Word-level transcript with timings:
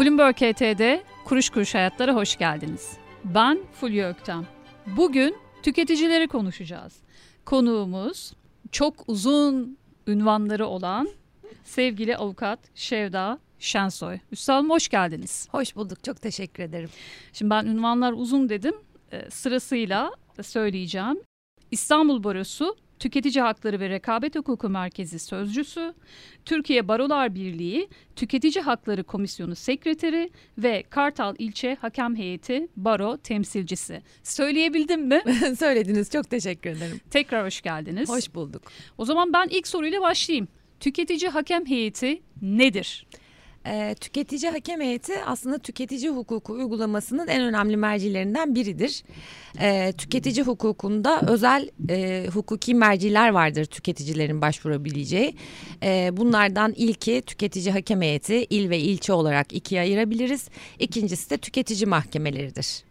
Bloomberg 0.00 0.34
KT'de 0.34 1.02
Kuruş 1.24 1.50
Kuruş 1.50 1.74
Hayatlara 1.74 2.14
hoş 2.14 2.38
geldiniz. 2.38 2.96
Ben 3.24 3.58
Fulya 3.72 4.10
Öktem. 4.10 4.46
Bugün 4.86 5.36
tüketicileri 5.62 6.28
konuşacağız. 6.28 6.96
Konuğumuz 7.44 8.32
çok 8.72 8.94
uzun 9.06 9.78
ünvanları 10.06 10.66
olan 10.66 11.08
sevgili 11.64 12.16
avukat 12.16 12.58
Şevda 12.74 13.38
Şensoy. 13.58 14.18
Üstadım 14.32 14.70
hoş 14.70 14.88
geldiniz. 14.88 15.48
Hoş 15.50 15.76
bulduk. 15.76 16.04
Çok 16.04 16.22
teşekkür 16.22 16.62
ederim. 16.62 16.90
Şimdi 17.32 17.50
ben 17.50 17.66
ünvanlar 17.66 18.12
uzun 18.12 18.48
dedim. 18.48 18.74
E, 19.12 19.30
sırasıyla 19.30 20.12
söyleyeceğim. 20.42 21.20
İstanbul 21.70 22.24
Barosu 22.24 22.76
Tüketici 23.00 23.42
Hakları 23.42 23.80
ve 23.80 23.90
Rekabet 23.90 24.36
Hukuku 24.36 24.68
Merkezi 24.68 25.18
Sözcüsü, 25.18 25.94
Türkiye 26.44 26.88
Barolar 26.88 27.34
Birliği 27.34 27.88
Tüketici 28.16 28.64
Hakları 28.64 29.04
Komisyonu 29.04 29.54
Sekreteri 29.54 30.30
ve 30.58 30.84
Kartal 30.90 31.34
İlçe 31.38 31.76
Hakem 31.80 32.16
Heyeti 32.16 32.68
Baro 32.76 33.16
Temsilcisi. 33.16 34.02
Söyleyebildim 34.22 35.06
mi? 35.06 35.22
Söylediniz. 35.58 36.10
Çok 36.10 36.30
teşekkür 36.30 36.70
ederim. 36.70 37.00
Tekrar 37.10 37.46
hoş 37.46 37.60
geldiniz. 37.60 38.08
Hoş 38.08 38.34
bulduk. 38.34 38.62
O 38.98 39.04
zaman 39.04 39.32
ben 39.32 39.48
ilk 39.50 39.68
soruyla 39.68 40.00
başlayayım. 40.00 40.48
Tüketici 40.80 41.30
Hakem 41.30 41.66
Heyeti 41.66 42.22
nedir? 42.42 43.06
E, 43.66 43.94
tüketici 44.00 44.50
hakem 44.50 44.80
heyeti 44.80 45.24
aslında 45.26 45.58
tüketici 45.58 46.10
hukuku 46.10 46.52
uygulamasının 46.52 47.28
en 47.28 47.42
önemli 47.42 47.76
mercilerinden 47.76 48.54
biridir. 48.54 49.04
E, 49.60 49.92
tüketici 49.92 50.44
hukukunda 50.44 51.20
özel 51.28 51.70
e, 51.88 52.26
hukuki 52.34 52.74
merciler 52.74 53.30
vardır 53.30 53.64
tüketicilerin 53.64 54.40
başvurabileceği. 54.40 55.34
E, 55.82 56.10
bunlardan 56.12 56.72
ilki 56.76 57.22
tüketici 57.22 57.72
hakem 57.72 58.02
heyeti 58.02 58.46
il 58.50 58.70
ve 58.70 58.78
ilçe 58.78 59.12
olarak 59.12 59.52
ikiye 59.52 59.80
ayırabiliriz. 59.80 60.48
İkincisi 60.78 61.30
de 61.30 61.38
tüketici 61.38 61.86
mahkemeleridir. 61.86 62.89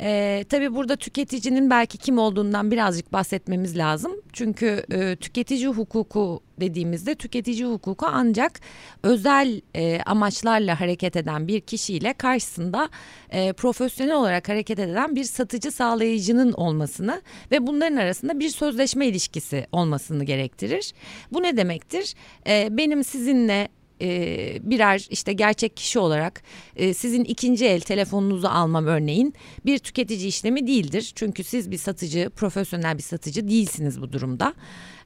Ee, 0.00 0.44
tabii 0.48 0.74
burada 0.74 0.96
tüketicinin 0.96 1.70
belki 1.70 1.98
kim 1.98 2.18
olduğundan 2.18 2.70
birazcık 2.70 3.12
bahsetmemiz 3.12 3.78
lazım. 3.78 4.12
Çünkü 4.32 4.84
e, 4.92 5.16
tüketici 5.16 5.66
hukuku 5.68 6.40
dediğimizde 6.60 7.14
tüketici 7.14 7.64
hukuku 7.64 8.06
ancak 8.06 8.60
özel 9.02 9.60
e, 9.74 10.00
amaçlarla 10.06 10.80
hareket 10.80 11.16
eden 11.16 11.48
bir 11.48 11.60
kişiyle 11.60 12.12
karşısında 12.12 12.88
e, 13.30 13.52
profesyonel 13.52 14.14
olarak 14.14 14.48
hareket 14.48 14.78
eden 14.78 15.16
bir 15.16 15.24
satıcı 15.24 15.72
sağlayıcının 15.72 16.52
olmasını 16.52 17.22
ve 17.50 17.66
bunların 17.66 17.96
arasında 17.96 18.40
bir 18.40 18.48
sözleşme 18.48 19.06
ilişkisi 19.06 19.66
olmasını 19.72 20.24
gerektirir. 20.24 20.92
Bu 21.32 21.42
ne 21.42 21.56
demektir? 21.56 22.14
E, 22.46 22.68
benim 22.70 23.04
sizinle 23.04 23.68
e, 24.00 24.70
birer 24.70 25.06
işte 25.10 25.32
gerçek 25.32 25.76
kişi 25.76 25.98
olarak 25.98 26.42
e, 26.76 26.94
sizin 26.94 27.24
ikinci 27.24 27.66
el 27.66 27.80
telefonunuzu 27.80 28.48
almam 28.48 28.86
örneğin 28.86 29.34
bir 29.66 29.78
tüketici 29.78 30.28
işlemi 30.28 30.66
değildir. 30.66 31.12
Çünkü 31.14 31.44
siz 31.44 31.70
bir 31.70 31.78
satıcı, 31.78 32.30
profesyonel 32.36 32.98
bir 32.98 33.02
satıcı 33.02 33.48
değilsiniz 33.48 34.00
bu 34.00 34.12
durumda. 34.12 34.54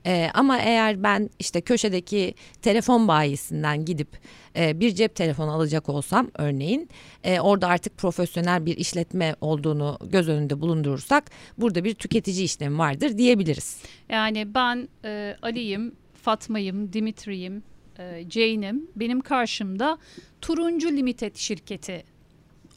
E, 0.06 0.30
ama 0.34 0.58
eğer 0.58 1.02
ben 1.02 1.30
işte 1.38 1.60
köşedeki 1.60 2.34
telefon 2.62 3.08
bayisinden 3.08 3.84
gidip 3.84 4.08
e, 4.56 4.80
bir 4.80 4.94
cep 4.94 5.14
telefonu 5.14 5.52
alacak 5.52 5.88
olsam 5.88 6.30
örneğin 6.34 6.88
e, 7.24 7.40
orada 7.40 7.66
artık 7.66 7.96
profesyonel 7.96 8.66
bir 8.66 8.76
işletme 8.76 9.34
olduğunu 9.40 9.98
göz 10.10 10.28
önünde 10.28 10.60
bulundurursak 10.60 11.30
burada 11.58 11.84
bir 11.84 11.94
tüketici 11.94 12.44
işlemi 12.44 12.78
vardır 12.78 13.18
diyebiliriz. 13.18 13.82
Yani 14.08 14.54
ben 14.54 14.88
e, 15.04 15.36
Ali'yim, 15.42 15.92
Fatma'yım, 16.14 16.92
Dimitri'yim, 16.92 17.62
e, 17.98 18.30
Jane'im 18.30 18.90
benim 18.96 19.20
karşımda 19.20 19.98
turuncu 20.40 20.88
limited 20.88 21.36
şirketi 21.36 22.04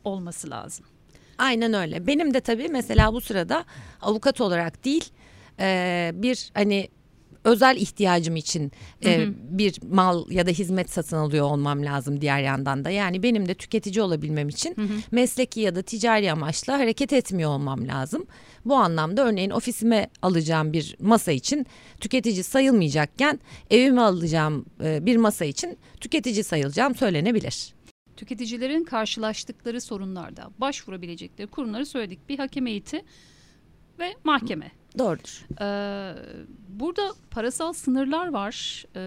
olması 0.03 0.49
lazım. 0.49 0.85
Aynen 1.37 1.73
öyle. 1.73 2.07
Benim 2.07 2.33
de 2.33 2.41
tabii 2.41 2.67
mesela 2.67 3.13
bu 3.13 3.21
sırada 3.21 3.65
avukat 4.01 4.41
olarak 4.41 4.85
değil 4.85 5.09
e, 5.59 6.11
bir 6.13 6.51
hani 6.53 6.89
özel 7.43 7.77
ihtiyacım 7.77 8.35
için 8.35 8.71
e, 9.05 9.17
hı 9.17 9.23
hı. 9.23 9.33
bir 9.37 9.75
mal 9.91 10.31
ya 10.31 10.45
da 10.45 10.51
hizmet 10.51 10.89
satın 10.89 11.17
alıyor 11.17 11.45
olmam 11.45 11.85
lazım 11.85 12.21
diğer 12.21 12.39
yandan 12.39 12.85
da. 12.85 12.89
Yani 12.89 13.23
benim 13.23 13.47
de 13.47 13.53
tüketici 13.53 14.03
olabilmem 14.03 14.49
için 14.49 14.75
hı 14.75 14.81
hı. 14.81 14.93
mesleki 15.11 15.59
ya 15.59 15.75
da 15.75 15.81
ticari 15.81 16.31
amaçla 16.31 16.79
hareket 16.79 17.13
etmiyor 17.13 17.49
olmam 17.49 17.87
lazım. 17.87 18.25
Bu 18.65 18.75
anlamda 18.75 19.27
örneğin 19.27 19.49
ofisime 19.49 20.09
alacağım 20.21 20.73
bir 20.73 20.95
masa 20.99 21.31
için 21.31 21.65
tüketici 21.99 22.43
sayılmayacakken 22.43 23.39
evime 23.71 24.01
alacağım 24.01 24.65
e, 24.83 25.05
bir 25.05 25.17
masa 25.17 25.45
için 25.45 25.77
tüketici 25.99 26.43
sayılacağım 26.43 26.95
söylenebilir 26.95 27.73
tüketicilerin 28.21 28.83
karşılaştıkları 28.83 29.81
sorunlarda 29.81 30.51
başvurabilecekleri 30.57 31.47
kurumları 31.47 31.85
söyledik. 31.85 32.29
Bir 32.29 32.39
hakem 32.39 32.65
heyeti 32.65 33.01
ve 33.99 34.13
mahkeme. 34.23 34.71
Doğrudur. 34.97 35.45
Ee, 35.61 36.15
burada 36.69 37.13
parasal 37.31 37.73
sınırlar 37.73 38.27
var. 38.27 38.85
Ee, 38.95 38.99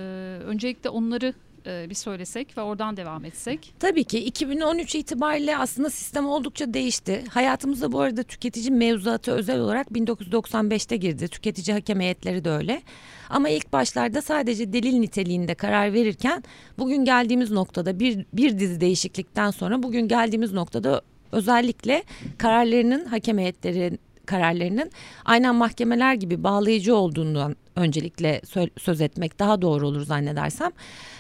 öncelikle 0.45 0.89
onları 0.89 1.34
e, 1.67 1.91
bir 1.91 1.95
söylesek 1.95 2.59
ve 2.59 2.62
oradan 2.62 2.97
devam 2.97 3.25
etsek. 3.25 3.75
Tabii 3.78 4.05
ki 4.05 4.25
2013 4.25 4.95
itibariyle 4.95 5.56
aslında 5.56 5.91
sistem 5.91 6.27
oldukça 6.27 6.75
değişti. 6.75 7.25
Hayatımıza 7.31 7.93
bu 7.93 8.00
arada 8.00 8.22
tüketici 8.22 8.71
mevzuatı 8.71 9.33
özel 9.33 9.61
olarak 9.61 9.87
1995'te 9.87 10.97
girdi. 10.97 11.28
Tüketici 11.28 11.75
hakem 11.75 12.01
heyetleri 12.01 12.45
de 12.45 12.51
öyle. 12.51 12.83
Ama 13.31 13.49
ilk 13.49 13.72
başlarda 13.72 14.22
sadece 14.22 14.72
delil 14.72 14.99
niteliğinde 14.99 15.55
karar 15.55 15.93
verirken 15.93 16.45
bugün 16.78 17.05
geldiğimiz 17.05 17.51
noktada 17.51 18.01
bir, 18.01 18.27
bir 18.33 18.59
dizi 18.59 18.81
değişiklikten 18.81 19.51
sonra 19.51 19.83
bugün 19.83 20.09
geldiğimiz 20.09 20.53
noktada 20.53 21.03
özellikle 21.33 22.05
kararlarının 22.39 23.05
hakem 23.05 23.39
heyetleri 23.39 23.99
kararlarının 24.27 24.91
aynen 25.25 25.55
mahkemeler 25.55 26.15
gibi 26.15 26.45
bağlayıcı 26.45 26.97
olduğundan 26.97 27.57
öncelikle 27.77 28.41
söz 28.79 29.01
etmek 29.01 29.39
daha 29.39 29.62
doğru 29.62 29.89
olur 29.89 30.05
zannedersem. 30.05 30.71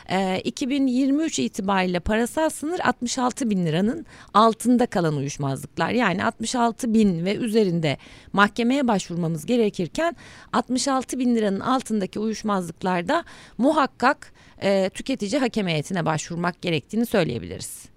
E, 0.08 0.18
ee, 0.18 0.40
2023 0.44 1.38
itibariyle 1.38 2.00
parasal 2.00 2.50
sınır 2.50 2.80
66 2.80 3.50
bin 3.50 3.66
liranın 3.66 4.06
altında 4.34 4.86
kalan 4.86 5.16
uyuşmazlıklar. 5.16 5.90
Yani 5.90 6.24
66 6.24 6.94
bin 6.94 7.24
ve 7.24 7.36
üzerinde 7.36 7.96
mahkemeye 8.32 8.88
başvurmamız 8.88 9.46
gerekirken 9.46 10.16
66 10.52 11.18
bin 11.18 11.36
liranın 11.36 11.60
altındaki 11.60 12.18
uyuşmazlıklarda 12.18 13.24
muhakkak 13.58 14.32
e, 14.62 14.90
tüketici 14.94 15.40
hakem 15.40 15.68
heyetine 15.68 16.06
başvurmak 16.06 16.62
gerektiğini 16.62 17.06
söyleyebiliriz. 17.06 17.88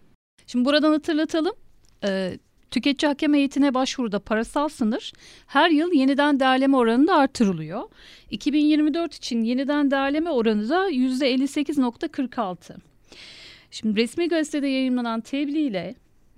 Şimdi 0.48 0.66
buradan 0.66 0.92
hatırlatalım. 0.92 1.56
Ee, 2.04 2.38
Tüketici 2.72 3.08
hakem 3.08 3.34
heyetine 3.34 3.74
başvuruda 3.74 4.20
parasal 4.20 4.68
sınır 4.68 5.14
her 5.48 5.70
yıl 5.70 5.94
yeniden 5.94 6.40
değerleme 6.40 6.78
oranı 6.78 7.08
da 7.08 7.16
artırılıyor. 7.16 7.84
2024 8.32 9.16
için 9.16 9.42
yeniden 9.42 9.92
değerleme 9.92 10.30
oranı 10.30 10.70
da 10.70 10.90
%58.46. 10.92 12.76
Şimdi 13.72 14.02
resmi 14.02 14.28
gazetede 14.28 14.68
yayınlanan 14.68 15.22
tebliğ 15.22 15.62
ile 15.62 15.96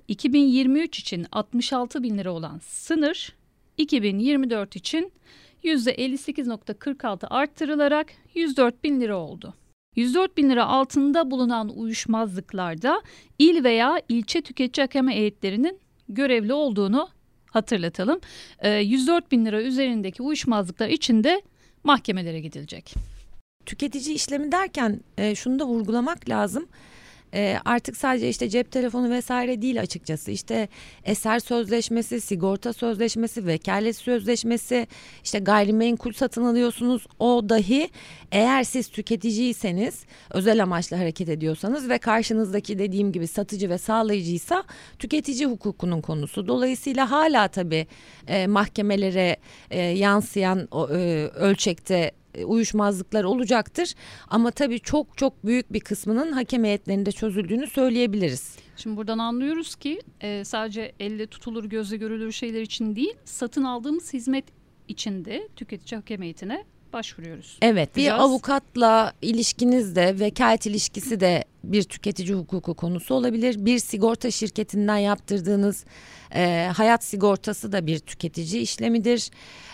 2023 0.08 1.00
için 1.00 1.26
66 1.32 2.04
bin 2.04 2.18
lira 2.18 2.32
olan 2.32 2.60
sınır 2.60 3.36
2024 3.78 4.76
için 4.76 5.12
%58.46 5.64 7.28
arttırılarak 7.28 8.08
104 8.36 8.84
bin 8.84 9.02
lira 9.02 9.18
oldu. 9.18 9.54
104 9.96 10.38
bin 10.38 10.50
lira 10.50 10.66
altında 10.66 11.32
bulunan 11.32 11.70
uyuşmazlıklarda 11.70 13.02
il 13.40 13.64
veya 13.64 14.02
ilçe 14.10 14.42
tüketici 14.42 14.84
hakem 14.84 15.10
heyetlerinin 15.10 15.80
görevli 16.10 16.54
olduğunu 16.54 17.10
hatırlatalım. 17.46 18.20
104 18.64 19.26
ee, 19.26 19.32
bin 19.32 19.46
lira 19.46 19.62
üzerindeki 19.62 20.24
uyuşmazlıklar 20.24 20.90
için 20.90 21.24
de 21.24 21.42
mahkemelere 21.84 22.40
gidilecek. 22.40 22.94
Tüketici 23.66 24.16
işlemi 24.16 24.52
derken 24.52 25.00
e, 25.18 25.36
şunu 25.36 25.60
da 25.60 25.66
vurgulamak 25.66 26.30
lazım 26.30 26.68
e, 27.34 27.58
artık 27.66 27.98
sadece 27.98 28.30
işte 28.30 28.50
cep 28.50 28.72
telefonu 28.72 29.10
vesaire 29.10 29.62
değil 29.62 29.82
açıkçası 29.82 30.32
işte 30.32 30.68
eser 31.04 31.40
sözleşmesi, 31.40 32.22
sigorta 32.22 32.74
sözleşmesi, 32.74 33.48
vekalet 33.48 33.96
sözleşmesi, 33.96 34.88
işte 35.24 35.40
gayrimenkul 35.40 36.14
satın 36.14 36.46
alıyorsunuz 36.46 37.08
o 37.20 37.50
dahi 37.50 37.90
eğer 38.32 38.64
siz 38.64 38.88
tüketiciyseniz 38.88 40.06
özel 40.30 40.64
amaçla 40.64 41.00
hareket 41.00 41.30
ediyorsanız 41.30 41.90
ve 41.90 41.98
karşınızdaki 41.98 42.80
dediğim 42.80 43.12
gibi 43.12 43.28
satıcı 43.28 43.70
ve 43.70 43.78
sağlayıcıysa 43.78 44.64
tüketici 45.00 45.46
hukukunun 45.46 46.02
konusu. 46.02 46.48
Dolayısıyla 46.48 47.12
hala 47.12 47.48
tabii 47.48 47.88
e, 48.28 48.48
mahkemelere 48.48 49.38
e, 49.72 49.82
yansıyan 49.82 50.68
o, 50.72 50.90
e, 50.90 51.28
ölçekte 51.28 52.12
uyuşmazlıklar 52.46 53.24
olacaktır. 53.24 53.94
Ama 54.28 54.52
tabii 54.52 54.80
çok 54.80 55.18
çok 55.18 55.46
büyük 55.46 55.74
bir 55.74 55.80
kısmının 55.80 56.32
hakem 56.32 56.64
heyetlerinde 56.64 57.12
çözüldüğünü 57.12 57.68
söyleyebiliriz. 57.68 58.56
Şimdi 58.78 58.98
buradan 58.98 59.18
anlıyoruz 59.18 59.76
ki 59.76 60.02
e, 60.22 60.44
sadece 60.46 60.92
elle 61.00 61.28
tutulur 61.28 61.66
gözle 61.66 61.98
görülür 61.98 62.32
şeyler 62.32 62.62
için 62.62 62.96
değil 62.96 63.14
satın 63.26 63.64
aldığımız 63.64 64.14
hizmet 64.14 64.46
içinde 64.88 65.48
tüketici 65.56 66.00
hakem 66.00 66.22
heyetine 66.22 66.66
başvuruyoruz. 66.94 67.58
Evet 67.62 67.96
bir 67.96 68.22
avukatla 68.22 69.14
ilişkiniz 69.22 69.96
de 69.96 70.20
vekalet 70.20 70.66
ilişkisi 70.66 71.20
de 71.20 71.44
bir 71.64 71.84
tüketici 71.84 72.34
hukuku 72.34 72.74
konusu 72.74 73.16
olabilir. 73.16 73.66
Bir 73.66 73.80
sigorta 73.80 74.32
şirketinden 74.32 74.98
yaptırdığınız 74.98 75.86
e, 76.36 76.72
hayat 76.76 77.04
sigortası 77.04 77.72
da 77.72 77.88
bir 77.88 78.00
tüketici 78.00 78.62
işlemidir. 78.62 79.32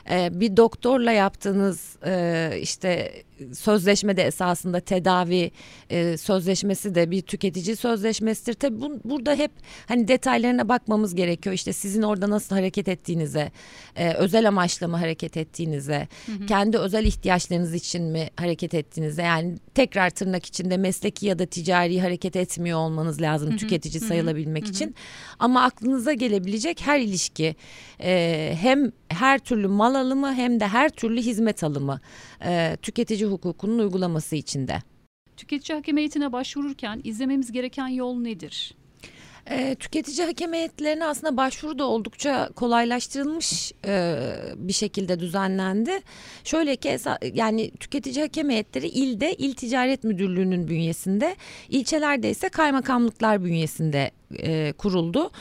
E, 0.10 0.40
bir 0.40 0.57
doktorla 0.57 1.12
yaptığınız 1.12 1.98
e, 2.06 2.52
işte 2.62 3.24
sözleşme 3.54 4.18
de 4.18 4.24
esasında 4.24 4.80
tedavi 4.80 5.52
e, 5.90 6.18
sözleşmesi 6.18 6.96
de 6.96 7.12
bir 7.12 7.22
tüketici 7.22 7.75
sözleşmesidir. 7.75 8.54
Tabii 8.54 8.81
bu, 8.81 9.00
burada 9.04 9.36
hep 9.36 9.52
hani 9.88 10.07
detaylarına 10.07 10.69
bakmamız 10.69 11.16
gerekiyor. 11.16 11.56
İşte 11.56 11.74
sizin 11.74 12.02
orada 12.02 12.30
nasıl 12.30 12.56
hareket 12.56 12.88
ettiğinize, 12.88 13.52
e, 13.96 14.13
özel 14.13 14.48
amaçla 14.48 14.88
mı 14.88 14.98
hareket 14.98 15.38
ettiğinize, 15.38 16.07
hı 16.25 16.31
hı. 16.31 16.46
kendi 16.46 16.78
özel 16.78 17.06
ihtiyaçlarınız 17.06 17.74
için 17.74 18.04
mi 18.04 18.30
hareket 18.36 18.74
ettiğinize 18.74 19.22
yani 19.22 19.56
tekrar 19.74 20.10
tırnak 20.10 20.46
içinde 20.46 20.78
mesleki 20.78 21.25
ya 21.25 21.40
da 21.40 21.46
ticari 21.46 22.02
hareket 22.02 22.36
etmiyor 22.36 22.80
olmanız 22.80 23.22
lazım 23.22 23.50
hı 23.50 23.54
hı. 23.54 23.57
tüketici 23.57 24.02
hı 24.02 24.06
hı. 24.06 24.10
sayılabilmek 24.10 24.63
hı 24.63 24.68
hı. 24.68 24.72
için. 24.72 24.96
Ama 25.40 25.63
aklınıza 25.63 26.13
gelebilecek 26.45 26.81
her 26.81 27.00
ilişki 27.00 27.56
e, 28.00 28.53
hem 28.62 28.92
her 29.09 29.39
türlü 29.39 29.68
mal 29.68 29.95
alımı 29.95 30.33
hem 30.33 30.59
de 30.59 30.68
her 30.68 30.89
türlü 30.89 31.21
hizmet 31.21 31.63
alımı 31.63 32.00
e, 32.45 32.77
tüketici 32.81 33.25
hukukunun 33.25 33.80
uygulaması 33.80 34.36
içinde. 34.36 34.77
Tüketici 35.38 35.75
hakem 35.75 35.97
heyetine 35.97 36.31
başvururken 36.31 37.01
izlememiz 37.03 37.51
gereken 37.51 37.88
yol 37.88 38.19
nedir? 38.19 38.75
E, 39.50 39.75
tüketici 39.75 40.25
hakem 40.25 40.53
heyetlerine 40.53 41.06
aslında 41.06 41.38
başvuru 41.38 41.80
da 41.80 41.86
oldukça 41.86 42.50
kolaylaştırılmış 42.56 43.71
e, 43.86 44.18
bir 44.56 44.74
şekilde 44.74 45.19
düzenlendi. 45.19 45.92
Şöyle 46.44 46.75
ki 46.75 46.97
yani 47.33 47.71
tüketici 47.71 48.21
hakem 48.21 48.50
heyetleri 48.50 48.88
ilde 48.88 49.33
il 49.33 49.53
ticaret 49.53 50.03
müdürlüğünün 50.03 50.68
bünyesinde, 50.68 51.36
ilçelerde 51.69 52.30
ise 52.30 52.50
kaymakamlıklar 52.50 53.44
bünyesinde 53.44 54.12
e, 54.33 54.74
kuruldu. 54.77 55.31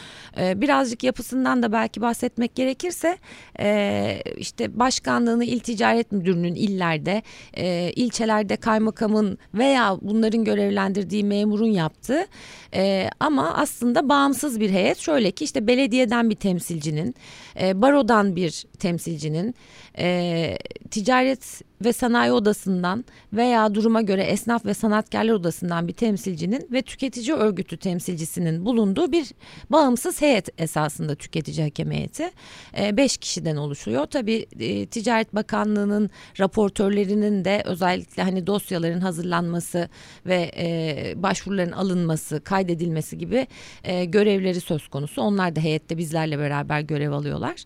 E, 0.41 0.61
birazcık 0.61 1.05
yapısından 1.05 1.63
da 1.63 1.73
belki 1.73 2.01
bahsetmek 2.01 2.55
gerekirse 2.55 3.19
e, 3.61 4.23
işte 4.37 4.79
başkanlığını 4.79 5.45
il 5.45 5.61
ticaret 5.61 6.13
müdürünün 6.13 6.55
illerde, 6.55 7.23
e, 7.55 7.93
ilçelerde 7.97 8.57
kaymakamın 8.57 9.39
veya 9.55 9.97
bunların 10.03 10.45
görevlendirdiği 10.45 11.25
memurun 11.25 11.71
yaptığı 11.71 12.27
e, 12.75 13.09
ama 13.21 13.55
aslında 13.55 14.09
bağımsız 14.09 14.61
bir 14.61 14.71
heyet. 14.71 14.99
Şöyle 14.99 15.31
ki 15.31 15.45
işte 15.45 15.67
belediyeden 15.67 16.31
bir 16.31 16.37
temsilcinin, 16.37 17.15
e, 17.61 17.83
barodan 17.83 18.37
bir 18.37 18.65
temsilcinin, 18.79 19.55
e, 19.99 20.57
ticaret 20.91 21.63
ve 21.85 21.93
sanayi 21.93 22.33
odasından 22.33 23.05
veya 23.33 23.75
duruma 23.75 24.03
göre 24.03 24.23
esnaf 24.23 24.67
ve 24.67 24.75
sanatkarlar 24.75 25.33
odasından 25.33 25.89
bir 25.89 25.93
temsilcinin 25.93 26.69
ve 26.73 26.83
tüketici 26.83 27.33
örgütü 27.37 27.77
temsilcisinin 27.77 28.65
bulunduğu 28.65 29.13
bir 29.13 29.33
bağımsız 29.71 30.23
heyet 30.23 30.61
esasında 30.61 31.15
tüketici 31.15 31.63
hakem 31.63 31.91
heyeti. 31.91 32.31
E, 32.79 32.97
beş 32.97 33.17
kişiden 33.17 33.57
oluşuyor. 33.57 34.07
Tabii 34.07 34.47
e, 34.61 34.87
Ticaret 34.87 35.35
Bakanlığı'nın 35.35 36.11
raportörlerinin 36.41 37.45
de 37.45 37.63
özellikle 37.65 38.23
hani 38.23 38.47
dosyaların 38.47 39.01
hazırlanması 39.01 39.89
ve 40.27 40.51
e, 40.57 41.15
başvuruların 41.17 41.73
alınması, 41.73 42.41
kaydedilmesi 42.41 43.19
gibi 43.19 43.47
e, 43.85 44.05
görevleri 44.05 44.61
söz 44.61 44.89
konusu. 44.89 45.23
Onlar 45.23 45.57
da 45.57 45.61
heyette 45.61 45.99
bizlerle 45.99 46.39
beraber 46.39 46.81
görev 46.81 47.13
alıyorlar. 47.13 47.65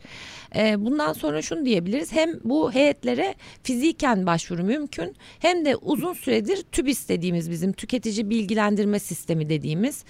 E, 0.56 0.84
bundan 0.84 1.12
sonra 1.12 1.42
şunu 1.42 1.64
diyebiliriz. 1.64 2.12
Hem 2.12 2.40
bu 2.44 2.72
heyetlere 2.72 3.34
fiziken 3.62 4.07
başvuru 4.16 4.64
mümkün 4.64 5.16
hem 5.38 5.64
de 5.64 5.76
uzun 5.76 6.12
süredir 6.12 6.62
TÜBİS 6.72 7.08
dediğimiz 7.08 7.50
bizim 7.50 7.72
tüketici 7.72 8.30
bilgilendirme 8.30 8.98
sistemi 8.98 9.48
dediğimiz 9.48 10.04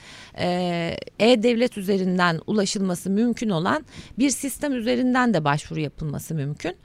e-devlet 1.18 1.78
üzerinden 1.78 2.40
ulaşılması 2.46 3.10
mümkün 3.10 3.48
olan 3.48 3.84
bir 4.18 4.30
sistem 4.30 4.74
üzerinden 4.74 5.34
de 5.34 5.44
başvuru 5.44 5.80
yapılması 5.80 6.34
mümkün. 6.34 6.76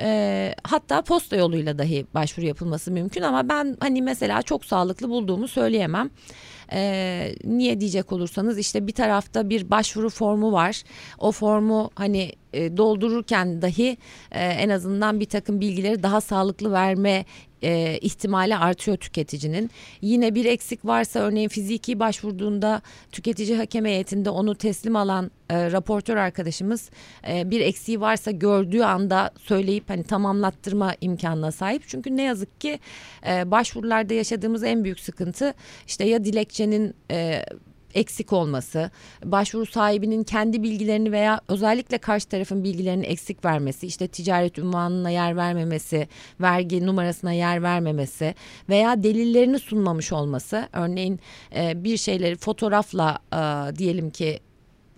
E, 0.00 0.54
hatta 0.62 1.02
posta 1.02 1.36
yoluyla 1.36 1.78
dahi 1.78 2.06
başvuru 2.14 2.46
yapılması 2.46 2.90
mümkün 2.90 3.22
ama 3.22 3.48
ben 3.48 3.76
hani 3.80 4.02
mesela 4.02 4.42
çok 4.42 4.64
sağlıklı 4.64 5.08
bulduğumu 5.08 5.48
söyleyemem. 5.48 6.10
E, 6.72 7.34
niye 7.44 7.80
diyecek 7.80 8.12
olursanız 8.12 8.58
işte 8.58 8.86
bir 8.86 8.92
tarafta 8.92 9.48
bir 9.50 9.70
başvuru 9.70 10.10
formu 10.10 10.52
var. 10.52 10.82
O 11.18 11.32
formu 11.32 11.90
hani 11.94 12.32
e, 12.52 12.76
doldururken 12.76 13.62
dahi 13.62 13.96
e, 14.32 14.44
en 14.44 14.68
azından 14.68 15.20
bir 15.20 15.24
takım 15.26 15.60
bilgileri 15.60 16.02
daha 16.02 16.20
sağlıklı 16.20 16.72
verme 16.72 17.24
e, 17.62 17.98
ihtimali 17.98 18.56
artıyor 18.56 18.96
tüketicinin. 18.96 19.70
Yine 20.00 20.34
bir 20.34 20.44
eksik 20.44 20.84
varsa 20.84 21.20
örneğin 21.20 21.48
fiziki 21.48 22.00
başvurduğunda 22.00 22.82
tüketici 23.12 23.56
hakem 23.56 23.84
heyetinde 23.84 24.30
onu 24.30 24.54
teslim 24.54 24.96
alan 24.96 25.30
e, 25.50 25.72
raportör 25.72 26.16
arkadaşımız 26.16 26.90
e, 27.28 27.50
bir 27.50 27.60
eksiği 27.60 28.00
varsa 28.00 28.30
gördüğü 28.30 28.82
anda 28.82 29.30
söyleyip 29.38 29.90
hani 29.90 30.04
tamamlattırma 30.04 30.94
imkanına 31.00 31.52
sahip. 31.52 31.82
Çünkü 31.86 32.16
ne 32.16 32.22
yazık 32.22 32.60
ki 32.60 32.78
e, 33.28 33.50
başvurularda 33.50 34.14
yaşadığımız 34.14 34.64
en 34.64 34.84
büyük 34.84 35.00
sıkıntı 35.00 35.54
işte 35.86 36.04
ya 36.04 36.24
dilekçenin 36.24 36.94
e, 37.10 37.44
eksik 37.94 38.32
olması, 38.32 38.90
başvuru 39.24 39.66
sahibinin 39.66 40.24
kendi 40.24 40.62
bilgilerini 40.62 41.12
veya 41.12 41.40
özellikle 41.48 41.98
karşı 41.98 42.28
tarafın 42.28 42.64
bilgilerini 42.64 43.06
eksik 43.06 43.44
vermesi, 43.44 43.86
işte 43.86 44.08
ticaret 44.08 44.58
ünvanına 44.58 45.10
yer 45.10 45.36
vermemesi, 45.36 46.08
vergi 46.40 46.86
numarasına 46.86 47.32
yer 47.32 47.62
vermemesi 47.62 48.34
veya 48.68 49.02
delillerini 49.02 49.58
sunmamış 49.58 50.12
olması. 50.12 50.68
Örneğin 50.72 51.20
e, 51.56 51.84
bir 51.84 51.96
şeyleri 51.96 52.36
fotoğrafla 52.36 53.18
e, 53.32 53.76
diyelim 53.76 54.10
ki 54.10 54.40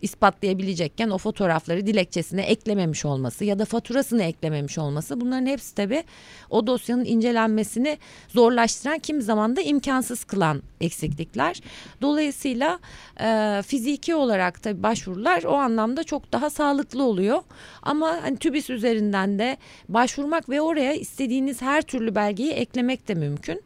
ispatlayabilecekken 0.03 1.11
o 1.11 1.19
fotoğrafları 1.19 1.87
dilekçesine 1.87 2.43
eklememiş 2.43 3.05
olması 3.05 3.45
ya 3.45 3.59
da 3.59 3.65
faturasını 3.65 4.23
eklememiş 4.23 4.79
olması 4.79 5.21
bunların 5.21 5.47
hepsi 5.47 5.75
tabi 5.75 6.05
o 6.51 6.67
dosyanın 6.67 7.05
incelenmesini 7.05 7.99
zorlaştıran 8.29 8.99
kim 8.99 9.23
zaman 9.23 9.57
da 9.57 9.61
imkansız 9.61 10.25
kılan 10.25 10.63
eksiklikler. 10.81 11.61
Dolayısıyla 12.03 12.79
e, 13.21 13.63
fiziki 13.67 14.15
olarak 14.15 14.63
tabi 14.63 14.83
başvurular 14.83 15.43
o 15.43 15.55
anlamda 15.55 16.05
çok 16.05 16.33
daha 16.33 16.51
sağlıklı 16.51 17.03
oluyor. 17.03 17.43
Ama 17.83 18.19
hani 18.23 18.37
TÜBİS 18.37 18.71
üzerinden 18.71 19.39
de 19.39 19.57
başvurmak 19.89 20.49
ve 20.49 20.61
oraya 20.61 20.95
istediğiniz 20.95 21.63
her 21.63 21.83
türlü 21.83 22.15
belgeyi 22.15 22.53
eklemek 22.53 23.09
de 23.09 23.15
mümkün. 23.15 23.63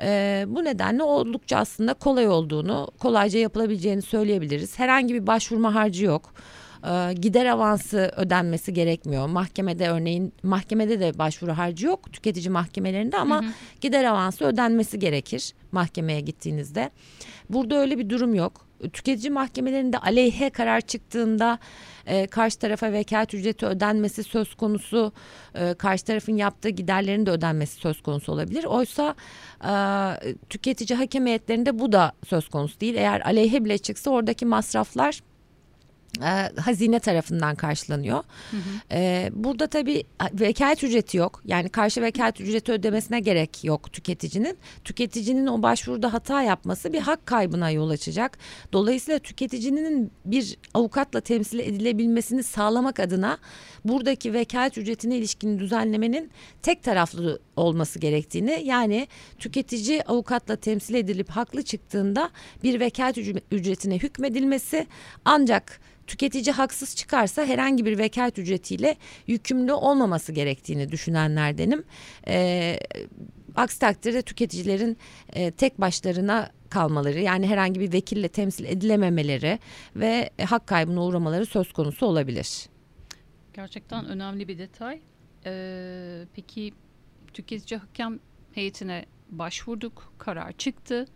E, 0.00 0.44
bu 0.48 0.64
nedenle 0.64 1.02
oldukça 1.02 1.56
aslında 1.56 1.94
kolay 1.94 2.28
olduğunu, 2.28 2.88
kolayca 2.98 3.38
yapılabileceğini 3.38 4.02
söyleyebiliriz. 4.02 4.78
Herhangi 4.78 5.14
bir 5.14 5.26
başvurma 5.26 5.74
harcı 5.74 6.04
yok 6.04 6.34
e, 6.86 7.12
gider 7.12 7.46
avansı 7.46 8.12
ödenmesi 8.16 8.72
gerekmiyor. 8.72 9.26
Mahkemede 9.26 9.88
örneğin 9.88 10.32
mahkemede 10.42 11.00
de 11.00 11.18
başvuru 11.18 11.52
harcı 11.52 11.86
yok 11.86 12.12
tüketici 12.12 12.50
mahkemelerinde 12.50 13.16
ama 13.16 13.42
hı 13.42 13.46
hı. 13.46 13.50
gider 13.80 14.04
avansı 14.04 14.44
ödenmesi 14.44 14.98
gerekir 14.98 15.54
mahkemeye 15.72 16.20
gittiğinizde. 16.20 16.90
Burada 17.50 17.76
öyle 17.76 17.98
bir 17.98 18.10
durum 18.10 18.34
yok. 18.34 18.66
Tüketici 18.92 19.30
mahkemelerinde 19.30 19.98
aleyhe 19.98 20.50
karar 20.50 20.80
çıktığında 20.80 21.58
e, 22.06 22.26
karşı 22.26 22.58
tarafa 22.58 22.92
vekalet 22.92 23.34
ücreti 23.34 23.66
ödenmesi 23.66 24.22
söz 24.22 24.54
konusu, 24.54 25.12
e, 25.54 25.74
karşı 25.74 26.04
tarafın 26.04 26.36
yaptığı 26.36 26.68
giderlerin 26.68 27.26
de 27.26 27.30
ödenmesi 27.30 27.80
söz 27.80 28.02
konusu 28.02 28.32
olabilir. 28.32 28.64
Oysa 28.64 29.14
e, 29.64 29.72
tüketici 30.50 30.96
hakem 30.96 31.26
bu 31.78 31.92
da 31.92 32.12
söz 32.26 32.48
konusu 32.48 32.80
değil. 32.80 32.94
Eğer 32.94 33.20
aleyhe 33.20 33.64
bile 33.64 33.78
çıksa 33.78 34.10
oradaki 34.10 34.46
masraflar 34.46 35.20
e, 36.22 36.60
hazine 36.60 36.98
tarafından 36.98 37.54
karşılanıyor. 37.54 38.24
Hı 38.50 38.56
hı. 38.56 38.60
E, 38.92 39.30
burada 39.34 39.66
tabii 39.66 40.04
vekalet 40.32 40.84
ücreti 40.84 41.16
yok. 41.16 41.42
Yani 41.44 41.68
karşı 41.68 42.02
vekalet 42.02 42.40
ücreti 42.40 42.72
ödemesine 42.72 43.20
gerek 43.20 43.64
yok 43.64 43.92
tüketicinin. 43.92 44.58
Tüketicinin 44.84 45.46
o 45.46 45.62
başvuruda 45.62 46.12
hata 46.12 46.42
yapması 46.42 46.92
bir 46.92 47.00
hak 47.00 47.26
kaybına 47.26 47.70
yol 47.70 47.90
açacak. 47.90 48.38
Dolayısıyla 48.72 49.18
tüketicinin 49.18 50.10
bir 50.24 50.58
avukatla 50.74 51.20
temsil 51.20 51.58
edilebilmesini 51.58 52.42
sağlamak 52.42 53.00
adına 53.00 53.38
buradaki 53.84 54.32
vekalet 54.34 54.78
ücretine 54.78 55.16
ilişkin 55.16 55.58
düzenlemenin 55.58 56.30
tek 56.62 56.82
taraflı 56.82 57.38
olması 57.56 57.98
gerektiğini 57.98 58.62
yani 58.64 59.08
tüketici 59.38 60.02
avukatla 60.02 60.56
temsil 60.56 60.94
edilip 60.94 61.30
haklı 61.30 61.62
çıktığında 61.62 62.30
bir 62.62 62.80
vekalet 62.80 63.18
ücretine 63.50 63.98
hükmedilmesi 63.98 64.86
ancak 65.24 65.80
tüketici 66.06 66.52
haksız 66.52 66.96
çıkarsa 66.96 67.44
herhangi 67.44 67.84
bir 67.84 67.98
vekalet 67.98 68.38
ücretiyle 68.38 68.96
yükümlü 69.26 69.72
olmaması 69.72 70.32
gerektiğini 70.32 70.92
düşünenlerdenim. 70.92 71.84
E, 72.28 72.78
aksi 73.56 73.78
takdirde 73.78 74.22
tüketicilerin 74.22 74.96
e, 75.32 75.50
tek 75.50 75.80
başlarına 75.80 76.50
kalmaları 76.70 77.20
yani 77.20 77.46
herhangi 77.46 77.80
bir 77.80 77.92
vekille 77.92 78.28
temsil 78.28 78.64
edilememeleri 78.64 79.58
ve 79.96 80.30
hak 80.44 80.66
kaybına 80.66 81.04
uğramaları 81.04 81.46
söz 81.46 81.72
konusu 81.72 82.06
olabilir. 82.06 82.68
Gerçekten 83.52 84.06
önemli 84.06 84.48
bir 84.48 84.58
detay. 84.58 85.00
Ee, 85.46 86.24
peki 86.34 86.72
tüketici 87.34 87.80
hakem 87.80 88.20
heyetine 88.52 89.06
başvurduk, 89.30 90.12
karar 90.18 90.52
çıktı. 90.52 91.06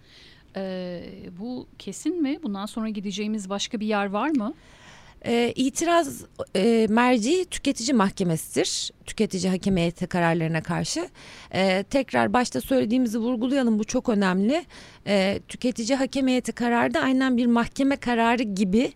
Ee, 0.57 1.02
bu 1.40 1.67
kesin 1.78 2.23
mi? 2.23 2.38
Bundan 2.43 2.67
sonra 2.67 2.88
gideceğimiz 2.88 3.50
başka 3.50 3.81
bir 3.81 3.87
yer 3.87 4.07
var 4.07 4.28
mı? 4.28 4.55
E, 5.26 5.52
itiraz 5.57 6.25
e, 6.57 6.87
merci 6.90 7.45
tüketici 7.45 7.95
mahkemesidir. 7.95 8.93
Tüketici 9.07 9.50
hakem 9.50 9.76
heyeti 9.76 10.07
kararlarına 10.07 10.62
karşı. 10.62 11.09
E, 11.55 11.83
tekrar 11.83 12.33
başta 12.33 12.61
söylediğimizi 12.61 13.19
vurgulayalım 13.19 13.78
bu 13.78 13.85
çok 13.85 14.09
önemli. 14.09 14.64
E, 15.07 15.40
tüketici 15.49 15.97
hakem 15.97 16.28
heyeti 16.28 16.52
kararı 16.52 16.95
da 16.95 17.00
aynen 17.00 17.37
bir 17.37 17.47
mahkeme 17.47 17.97
kararı 17.97 18.43
gibi 18.43 18.93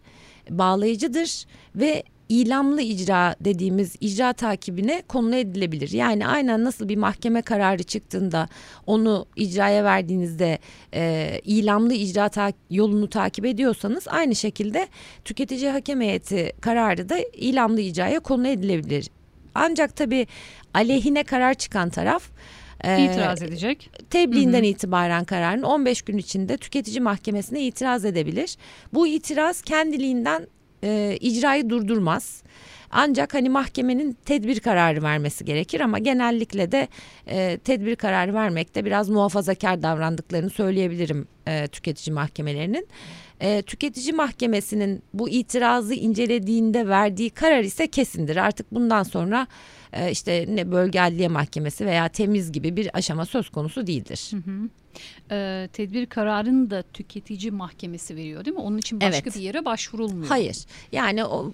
bağlayıcıdır 0.51 1.47
ve 1.77 2.03
ilamlı 2.29 2.83
icra 2.83 3.37
dediğimiz 3.41 3.97
icra 4.01 4.33
takibine 4.33 5.03
konu 5.09 5.37
edilebilir. 5.37 5.91
Yani 5.91 6.27
aynen 6.27 6.65
nasıl 6.65 6.89
bir 6.89 6.97
mahkeme 6.97 7.43
kararı 7.43 7.83
çıktığında 7.83 8.49
onu 8.87 9.27
icraya 9.37 9.85
verdiğinizde 9.85 10.59
e, 10.95 11.41
ilamlı 11.45 11.95
icra 11.95 12.29
ta 12.29 12.53
yolunu 12.71 13.09
takip 13.09 13.47
ediyorsanız 13.47 14.09
aynı 14.09 14.35
şekilde 14.35 14.89
tüketici 15.25 15.71
hakem 15.71 16.01
heyeti 16.01 16.53
kararı 16.61 17.09
da 17.09 17.19
ilamlı 17.33 17.81
icraya 17.81 18.21
konu 18.21 18.49
edilebilir. 18.49 19.09
Ancak 19.55 19.97
tabii 19.97 20.27
aleyhine 20.75 21.25
karar 21.25 21.55
çıkan 21.55 21.91
taraf 21.91 22.31
e, 22.85 23.05
itiraz 23.05 23.43
edecek. 23.43 23.91
Tebliğinden 24.11 24.59
hı 24.59 24.63
hı. 24.63 24.67
itibaren 24.67 25.25
kararın 25.25 25.63
15 25.63 26.03
gün 26.03 26.19
içinde 26.19 26.57
tüketici 26.57 27.01
mahkemesine 27.01 27.63
itiraz 27.63 28.05
edebilir. 28.05 28.57
Bu 28.95 29.07
itiraz 29.07 29.63
kendiliğinden 29.63 30.47
e, 30.85 31.17
icrayı 31.21 31.71
durdurmaz. 31.71 32.43
Ancak 32.91 33.35
hani 33.35 33.49
mahkemenin 33.49 34.17
tedbir 34.25 34.61
kararı 34.61 35.03
vermesi 35.03 35.45
gerekir 35.45 35.81
ama 35.81 35.99
genellikle 35.99 36.73
de 36.73 36.89
e, 37.27 37.59
tedbir 37.59 37.97
kararı 37.97 38.35
vermekte 38.35 38.85
biraz 38.85 39.09
muhafazakar 39.09 39.83
davrandıklarını 39.83 40.51
söyleyebilirim 40.51 41.29
e, 41.47 41.69
tüketici 41.69 42.15
mahkemelerinin. 42.15 42.89
E, 43.41 43.63
tüketici 43.63 44.13
mahkemesinin 44.13 45.03
bu 45.15 45.29
itirazı 45.29 45.95
incelediğinde 45.95 46.89
verdiği 46.89 47.31
karar 47.31 47.61
ise 47.61 47.87
kesindir. 47.87 48.37
Artık 48.37 48.75
bundan 48.75 49.03
sonra 49.03 49.47
e, 49.93 50.11
işte 50.11 50.47
ne 50.49 50.73
bölge 50.73 51.01
adliye 51.01 51.29
mahkemesi 51.29 51.87
veya 51.87 52.09
temiz 52.09 52.53
gibi 52.53 52.77
bir 52.77 52.97
aşama 52.97 53.27
söz 53.27 53.49
konusu 53.49 53.87
değildir. 53.87 54.31
Hı 54.31 54.37
hı. 54.37 54.69
E, 55.31 55.69
tedbir 55.73 56.07
kararını 56.07 56.71
da 56.71 56.83
tüketici 56.93 57.51
mahkemesi 57.51 58.17
veriyor 58.17 58.45
değil 58.45 58.57
mi? 58.57 58.63
Onun 58.63 58.79
için 58.79 59.01
başka 59.01 59.17
evet. 59.17 59.37
bir 59.37 59.41
yere 59.41 59.65
başvurulmuyor. 59.65 60.29
Hayır. 60.29 60.65
Yani 60.93 61.25
o 61.25 61.53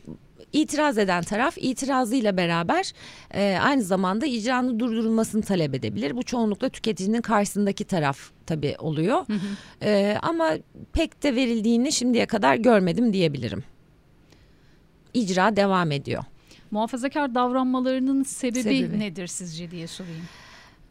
itiraz 0.53 0.99
eden 0.99 1.23
taraf 1.23 1.59
itirazıyla 1.59 2.37
beraber 2.37 2.93
e, 3.35 3.59
aynı 3.63 3.83
zamanda 3.83 4.27
icranın 4.27 4.81
durdurulmasını 4.81 5.43
talep 5.43 5.75
edebilir. 5.75 6.17
Bu 6.17 6.23
çoğunlukla 6.23 6.69
tüketicinin 6.69 7.21
karşısındaki 7.21 7.85
taraf 7.85 8.19
tabii 8.47 8.77
oluyor. 8.79 9.29
Hı 9.29 9.33
hı. 9.33 9.39
E, 9.83 10.19
ama 10.23 10.51
pek 10.93 11.23
de 11.23 11.35
verildiğini 11.35 11.93
şimdiye 11.93 12.27
kadar 12.27 12.57
görmedim 12.57 13.13
diyebilirim. 13.13 13.65
İcra 15.15 15.57
devam 15.57 15.93
ediyor. 15.93 16.25
Muhafazakar 16.71 17.35
davranmalarının 17.35 18.23
sebebi, 18.23 18.63
sebebi 18.63 18.99
nedir 18.99 19.27
sizce 19.27 19.71
diye 19.71 19.87
sorayım. 19.87 20.25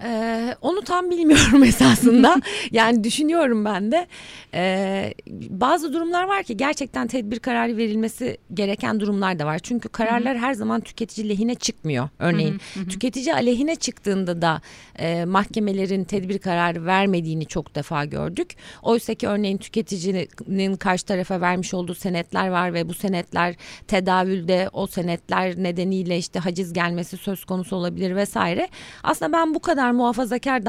Ee, 0.04 0.56
onu 0.62 0.82
tam 0.82 1.10
bilmiyorum 1.10 1.63
esasında. 1.63 2.42
yani 2.72 3.04
düşünüyorum 3.04 3.66
ben 3.66 3.92
de. 3.92 4.08
Ee, 4.54 5.13
bazı 5.50 5.94
durumlar 5.94 6.24
var 6.24 6.44
ki 6.44 6.58
gerçekten 6.58 7.08
tedbir 7.08 7.39
kararı 7.39 7.77
verilmesi 7.77 8.38
gereken 8.54 9.00
durumlar 9.00 9.39
da 9.39 9.46
var. 9.46 9.60
Çünkü 9.60 9.89
kararlar 9.89 10.38
her 10.38 10.54
zaman 10.54 10.82
tüketici 10.82 11.30
lehine 11.30 11.56
çıkmıyor. 11.56 12.10
Örneğin 12.20 12.62
tüketici 12.89 13.34
aleyhine 13.34 13.75
çıktığında 13.75 14.42
da 14.42 14.62
e, 15.00 15.25
mahkemelerin 15.25 16.04
tedbir 16.04 16.39
kararı 16.39 16.86
vermediğini 16.86 17.46
çok 17.46 17.75
defa 17.75 18.06
gördük. 18.06 18.56
Oysa 18.82 19.13
ki 19.13 19.27
örneğin 19.27 19.58
tüketicinin 19.58 20.75
karşı 20.75 21.06
tarafa 21.06 21.42
vermiş 21.42 21.74
olduğu 21.74 21.96
senetler 21.96 22.48
var 22.48 22.74
ve 22.74 22.89
bu 22.89 22.94
senetler 22.94 23.56
tedavülde 23.88 24.70
o 24.74 24.88
senetler 24.88 25.63
nedeniyle 25.63 26.18
işte 26.18 26.39
haciz 26.39 26.74
gelmesi 26.74 27.18
söz 27.18 27.46
konusu 27.46 27.75
olabilir 27.75 28.16
vesaire. 28.16 28.68
Aslında 29.04 29.34
ben 29.34 29.54
bu 29.54 29.60
kadar 29.60 29.87
muhafazakar 29.91 30.65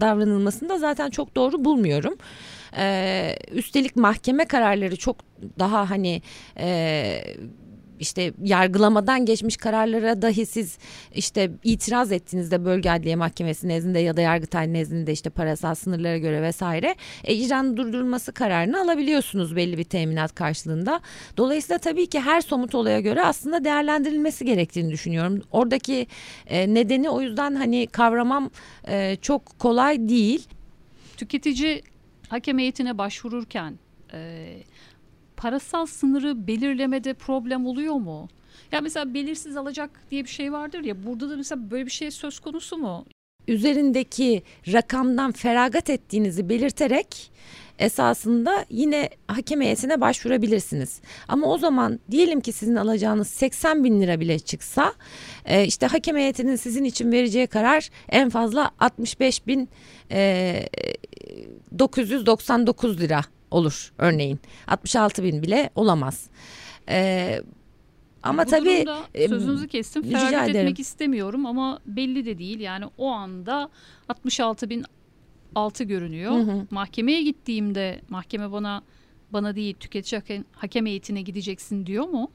davranılmasını 0.00 0.68
da 0.68 0.78
zaten 0.78 1.10
çok 1.10 1.36
doğru 1.36 1.64
bulmuyorum. 1.64 2.14
Ee, 2.76 3.36
üstelik 3.52 3.96
mahkeme 3.96 4.44
kararları 4.44 4.96
çok 4.96 5.16
daha 5.58 5.90
hani 5.90 6.22
e, 6.58 7.22
işte 8.00 8.32
yargılamadan 8.42 9.26
geçmiş 9.26 9.56
kararlara 9.56 10.22
dahi 10.22 10.46
siz 10.46 10.78
işte 11.14 11.50
itiraz 11.64 12.12
ettiğinizde 12.12 12.64
bölge 12.64 12.90
adliye 12.90 13.16
mahkemesi 13.16 13.68
nezdinde 13.68 13.98
ya 13.98 14.16
da 14.16 14.20
yargıtay 14.20 14.72
nezdinde 14.72 15.12
işte 15.12 15.30
parasal 15.30 15.74
sınırlara 15.74 16.18
göre 16.18 16.42
vesaire 16.42 16.94
e, 17.24 17.34
icranın 17.34 17.76
durdurulması 17.76 18.32
kararını 18.32 18.80
alabiliyorsunuz 18.80 19.56
belli 19.56 19.78
bir 19.78 19.84
teminat 19.84 20.34
karşılığında. 20.34 21.00
Dolayısıyla 21.36 21.78
tabii 21.78 22.06
ki 22.06 22.20
her 22.20 22.40
somut 22.40 22.74
olaya 22.74 23.00
göre 23.00 23.22
aslında 23.22 23.64
değerlendirilmesi 23.64 24.44
gerektiğini 24.44 24.90
düşünüyorum. 24.90 25.42
Oradaki 25.52 26.06
e, 26.46 26.74
nedeni 26.74 27.10
o 27.10 27.20
yüzden 27.20 27.54
hani 27.54 27.86
kavramam 27.86 28.50
e, 28.88 29.16
çok 29.22 29.58
kolay 29.58 30.08
değil. 30.08 30.48
Tüketici 31.16 31.82
hakem 32.28 32.58
heyetine 32.58 32.98
başvururken 32.98 33.78
e, 34.12 34.48
parasal 35.40 35.86
sınırı 35.86 36.46
belirlemede 36.46 37.14
problem 37.14 37.66
oluyor 37.66 37.94
mu? 37.94 38.28
Ya 38.72 38.80
mesela 38.80 39.14
belirsiz 39.14 39.56
alacak 39.56 39.90
diye 40.10 40.24
bir 40.24 40.28
şey 40.28 40.52
vardır 40.52 40.84
ya 40.84 41.06
burada 41.06 41.30
da 41.30 41.36
mesela 41.36 41.70
böyle 41.70 41.86
bir 41.86 41.90
şey 41.90 42.10
söz 42.10 42.40
konusu 42.40 42.76
mu? 42.76 43.04
Üzerindeki 43.48 44.42
rakamdan 44.72 45.32
feragat 45.32 45.90
ettiğinizi 45.90 46.48
belirterek 46.48 47.32
esasında 47.78 48.64
yine 48.70 49.10
hakem 49.26 49.60
heyetine 49.60 50.00
başvurabilirsiniz. 50.00 51.00
Ama 51.28 51.46
o 51.46 51.58
zaman 51.58 52.00
diyelim 52.10 52.40
ki 52.40 52.52
sizin 52.52 52.76
alacağınız 52.76 53.28
80 53.28 53.84
bin 53.84 54.00
lira 54.00 54.20
bile 54.20 54.38
çıksa 54.38 54.94
e, 55.44 55.66
işte 55.66 55.86
hakem 55.86 56.16
heyetinin 56.16 56.56
sizin 56.56 56.84
için 56.84 57.12
vereceği 57.12 57.46
karar 57.46 57.90
en 58.08 58.30
fazla 58.30 58.70
65 58.78 59.46
bin 59.46 59.68
e, 60.10 60.62
999 61.78 63.00
lira 63.00 63.20
olur 63.50 63.92
örneğin. 63.98 64.40
66 64.66 65.24
bin 65.24 65.42
bile 65.42 65.70
olamaz. 65.74 66.30
Ee, 66.88 67.42
ama 68.22 68.46
Bu 68.46 68.50
tabii 68.50 68.84
e, 69.14 69.28
sözünüzü 69.28 69.68
kestim. 69.68 70.02
Feragat 70.02 70.48
etmek 70.48 70.80
istemiyorum 70.80 71.46
ama 71.46 71.78
belli 71.86 72.26
de 72.26 72.38
değil. 72.38 72.60
Yani 72.60 72.84
o 72.98 73.08
anda 73.08 73.70
66 74.08 74.70
bin 74.70 74.84
altı 75.54 75.84
görünüyor. 75.84 76.32
Hı 76.32 76.52
hı. 76.52 76.66
Mahkemeye 76.70 77.22
gittiğimde 77.22 78.00
mahkeme 78.08 78.52
bana 78.52 78.82
bana 79.30 79.56
değil 79.56 79.74
tüketici 79.80 80.20
hakem, 80.20 80.44
hakem 80.52 80.86
heyetine 80.86 81.22
gideceksin 81.22 81.86
diyor 81.86 82.04
mu? 82.08 82.30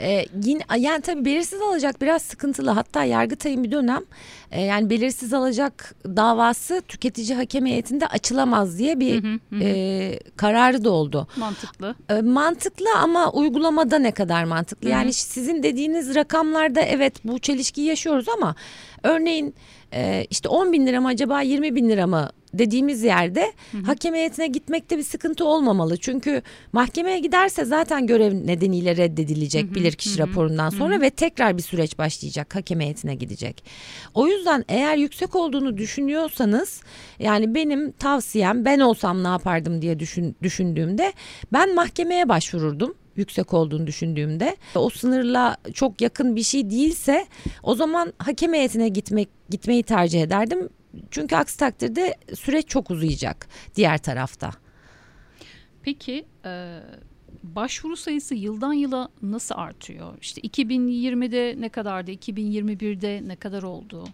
Ee, 0.00 0.26
yine 0.44 0.62
yani 0.78 1.00
tabii 1.00 1.24
belirsiz 1.24 1.60
alacak 1.60 2.00
biraz 2.00 2.22
sıkıntılı. 2.22 2.70
Hatta 2.70 3.04
Yargıtay'ın 3.04 3.64
bir 3.64 3.70
dönem 3.72 4.02
e, 4.50 4.60
yani 4.60 4.90
belirsiz 4.90 5.34
alacak 5.34 5.94
davası 6.04 6.82
tüketici 6.88 7.34
hakem 7.34 7.66
heyetinde 7.66 8.06
açılamaz 8.06 8.78
diye 8.78 9.00
bir 9.00 9.24
hı 9.24 9.28
hı 9.50 9.56
hı. 9.56 9.64
E, 9.64 10.18
kararı 10.36 10.84
da 10.84 10.90
oldu. 10.90 11.26
Mantıklı. 11.36 11.94
E, 12.08 12.20
mantıklı 12.20 12.86
ama 12.96 13.32
uygulamada 13.32 13.98
ne 13.98 14.10
kadar 14.10 14.44
mantıklı? 14.44 14.88
Hı 14.88 14.92
hı. 14.92 14.98
Yani 14.98 15.12
sizin 15.12 15.62
dediğiniz 15.62 16.14
rakamlarda 16.14 16.80
evet 16.80 17.14
bu 17.24 17.38
çelişkiyi 17.38 17.86
yaşıyoruz 17.86 18.28
ama 18.28 18.54
örneğin 19.02 19.54
e, 19.94 20.26
işte 20.30 20.48
10 20.48 20.72
bin 20.72 20.86
lira 20.86 21.00
mı 21.00 21.08
acaba 21.08 21.42
20 21.42 21.74
bin 21.74 21.88
lira 21.88 22.06
mı 22.06 22.30
dediğimiz 22.54 23.02
yerde 23.02 23.52
hı 23.72 23.78
hı. 23.78 23.82
hakem 23.82 24.14
heyetine 24.14 24.46
gitmekte 24.46 24.98
bir 24.98 25.02
sıkıntı 25.02 25.44
olmamalı. 25.44 25.96
Çünkü 25.96 26.42
mahkemeye 26.72 27.18
giderse 27.18 27.64
zaten 27.64 28.06
görev 28.06 28.46
nedeniyle 28.46 28.96
reddedilecek 28.96 29.66
hı 29.66 29.70
hı. 29.70 29.74
bilirkişi 29.74 30.18
hı 30.18 30.22
hı. 30.24 30.28
raporundan 30.28 30.70
sonra 30.70 30.94
hı 30.94 30.98
hı. 30.98 31.02
ve 31.02 31.10
tekrar 31.10 31.56
bir 31.56 31.62
süreç 31.62 31.98
başlayacak 31.98 32.54
hakem 32.54 32.80
heyetine 32.80 33.14
gidecek. 33.14 33.64
O 34.14 34.26
yüzden 34.26 34.64
eğer 34.68 34.96
yüksek 34.96 35.36
olduğunu 35.36 35.76
düşünüyorsanız 35.76 36.80
yani 37.18 37.54
benim 37.54 37.92
tavsiyem 37.92 38.64
ben 38.64 38.80
olsam 38.80 39.24
ne 39.24 39.28
yapardım 39.28 39.82
diye 39.82 39.98
düşün, 39.98 40.36
düşündüğümde 40.42 41.12
ben 41.52 41.74
mahkemeye 41.74 42.28
başvururdum 42.28 42.94
yüksek 43.16 43.54
olduğunu 43.54 43.86
düşündüğümde 43.86 44.56
o 44.74 44.90
sınırla 44.90 45.56
çok 45.74 46.00
yakın 46.00 46.36
bir 46.36 46.42
şey 46.42 46.70
değilse 46.70 47.26
o 47.62 47.74
zaman 47.74 48.12
hakem 48.18 48.54
heyetine 48.54 48.88
gitmek 48.88 49.28
gitmeyi 49.50 49.82
tercih 49.82 50.22
ederdim. 50.22 50.68
Çünkü 51.10 51.36
aksi 51.36 51.58
takdirde 51.58 52.14
süreç 52.34 52.68
çok 52.68 52.90
uzayacak 52.90 53.48
diğer 53.76 53.98
tarafta. 53.98 54.50
Peki 55.82 56.24
e, 56.44 56.78
başvuru 57.42 57.96
sayısı 57.96 58.34
yıldan 58.34 58.72
yıla 58.72 59.08
nasıl 59.22 59.54
artıyor? 59.58 60.14
İşte 60.20 60.40
2020'de 60.40 61.60
ne 61.60 61.68
kadardı? 61.68 62.10
2021'de 62.10 63.22
ne 63.26 63.36
kadar 63.36 63.62
oldu? 63.62 64.04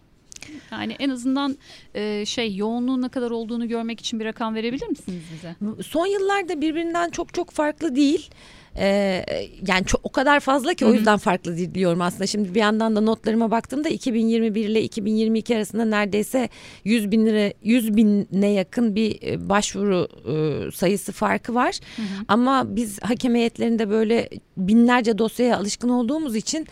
Yani 0.72 0.96
en 0.98 1.10
azından 1.10 1.58
e, 1.94 2.26
şey 2.26 2.56
yoğunluğun 2.56 3.02
ne 3.02 3.08
kadar 3.08 3.30
olduğunu 3.30 3.68
görmek 3.68 4.00
için 4.00 4.20
bir 4.20 4.24
rakam 4.24 4.54
verebilir 4.54 4.86
misiniz 4.86 5.22
bize? 5.34 5.82
Son 5.82 6.06
yıllarda 6.06 6.60
birbirinden 6.60 7.10
çok 7.10 7.34
çok 7.34 7.50
farklı 7.50 7.96
değil. 7.96 8.30
Ee, 8.78 9.24
yani 9.68 9.84
çok 9.86 10.00
o 10.04 10.08
kadar 10.08 10.40
fazla 10.40 10.74
ki 10.74 10.86
o 10.86 10.92
yüzden 10.92 11.18
farklı 11.18 11.56
diliyorum 11.56 12.00
aslında. 12.00 12.26
Şimdi 12.26 12.54
bir 12.54 12.60
yandan 12.60 12.96
da 12.96 13.00
notlarıma 13.00 13.50
baktığımda 13.50 13.88
2021 13.88 14.64
ile 14.64 14.82
2022 14.82 15.56
arasında 15.56 15.84
neredeyse 15.84 16.48
100 16.84 17.10
bin 17.10 17.26
lira 17.26 17.52
100 17.62 17.96
bine 17.96 18.48
yakın 18.48 18.94
bir 18.94 19.22
e, 19.22 19.48
başvuru 19.48 20.08
e, 20.28 20.70
sayısı 20.70 21.12
farkı 21.12 21.54
var. 21.54 21.78
Hı 21.96 22.02
hı. 22.02 22.06
Ama 22.28 22.76
biz 22.76 23.02
hakem 23.02 23.34
heyetlerinde 23.34 23.90
böyle 23.90 24.28
binlerce 24.56 25.18
dosyaya 25.18 25.56
alışkın 25.56 25.88
olduğumuz 25.88 26.36
için 26.36 26.66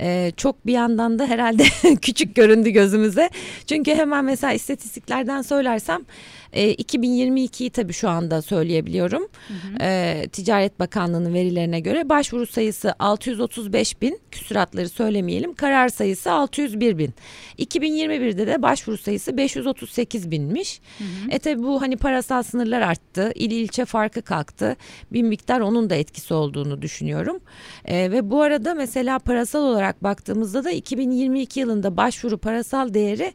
e, 0.00 0.32
çok 0.36 0.66
bir 0.66 0.72
yandan 0.72 1.18
da 1.18 1.26
herhalde 1.26 1.64
küçük 2.02 2.34
göründü 2.34 2.70
gözümüze. 2.70 3.30
Çünkü 3.66 3.94
hemen 3.94 4.24
mesela 4.24 4.52
istatistiklerden 4.52 5.42
söylersem 5.42 6.04
e, 6.52 6.74
2022'yi 6.74 7.70
tabii 7.70 7.92
şu 7.92 8.08
anda 8.08 8.42
söyleyebiliyorum. 8.42 9.28
Hı 9.48 9.54
hı. 9.54 9.76
E, 9.80 10.26
Ticaret 10.32 10.80
Bakanlığı'nın 10.80 11.34
verilerine 11.34 11.80
göre 11.80 12.08
başvuru 12.08 12.46
sayısı 12.46 12.94
635 12.98 14.02
bin 14.02 14.20
küsuratları 14.30 14.88
söylemeyelim. 14.88 15.54
Karar 15.54 15.88
sayısı 15.88 16.32
601 16.32 16.98
bin. 16.98 17.14
2021'de 17.58 18.46
de 18.46 18.62
başvuru 18.62 18.98
sayısı 18.98 19.36
538 19.36 20.30
binmiş. 20.30 20.80
Hı 20.98 21.04
hı. 21.04 21.30
E 21.30 21.38
tabii 21.38 21.62
bu 21.62 21.82
hani 21.82 21.96
parasal 21.96 22.42
sınırlar 22.42 22.80
arttı. 22.80 23.32
İl 23.34 23.50
ilçe 23.50 23.84
farkı 23.84 24.22
kalktı. 24.22 24.76
Bir 25.12 25.22
miktar 25.22 25.60
onun 25.60 25.90
da 25.90 25.94
etkisi 25.94 26.34
olduğunu 26.34 26.82
düşünüyorum. 26.82 27.40
E, 27.84 28.10
ve 28.12 28.30
bu 28.30 28.42
arada 28.42 28.74
mesela 28.74 29.18
parasal 29.18 29.62
olarak 29.62 30.02
baktığımızda 30.02 30.64
da 30.64 30.70
2022 30.70 31.60
yılında 31.60 31.96
başvuru 31.96 32.38
parasal 32.38 32.94
değeri 32.94 33.32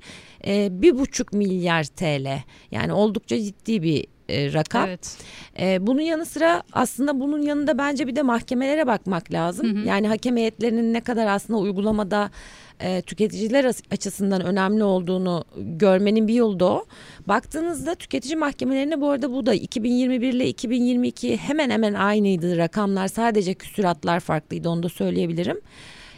e, 0.48 0.82
bir 0.82 1.00
buçuk 1.00 1.34
milyar 1.34 1.84
TL. 1.84 2.43
Yani 2.72 2.93
oldukça 3.04 3.40
ciddi 3.40 3.84
bir 3.84 4.06
e, 4.30 4.54
rakam. 4.54 4.88
Evet. 4.88 5.18
E, 5.60 5.88
bunun 5.88 6.02
yanı 6.02 6.26
sıra 6.26 6.64
aslında 6.74 7.20
bunun 7.20 7.42
yanında 7.42 7.78
bence 7.78 8.08
bir 8.08 8.16
de 8.16 8.22
mahkemelere 8.22 8.88
bakmak 8.88 9.34
lazım. 9.34 9.76
Hı 9.78 9.82
hı. 9.82 9.88
Yani 9.88 10.08
hakem 10.08 10.38
heyetlerinin 10.38 10.94
ne 10.94 11.02
kadar 11.02 11.28
aslında 11.28 11.60
uygulamada 11.60 12.32
e, 12.80 13.02
tüketiciler 13.02 13.66
açısından 13.92 14.42
önemli 14.42 14.84
olduğunu 14.84 15.44
görmenin 15.58 16.28
bir 16.28 16.34
yolu 16.34 16.60
da 16.60 16.66
o. 16.66 16.86
Baktığınızda 17.28 17.96
tüketici 17.96 18.36
mahkemelerine 18.36 19.02
bu 19.02 19.10
arada 19.10 19.32
bu 19.32 19.46
da 19.46 19.54
2021 19.54 20.34
ile 20.34 20.48
2022 20.48 21.38
hemen 21.38 21.70
hemen 21.70 21.94
aynıydı 21.94 22.58
rakamlar 22.58 23.08
sadece 23.08 23.54
küsuratlar 23.54 24.20
farklıydı 24.20 24.70
onu 24.70 24.84
da 24.84 24.90
söyleyebilirim. 24.90 25.62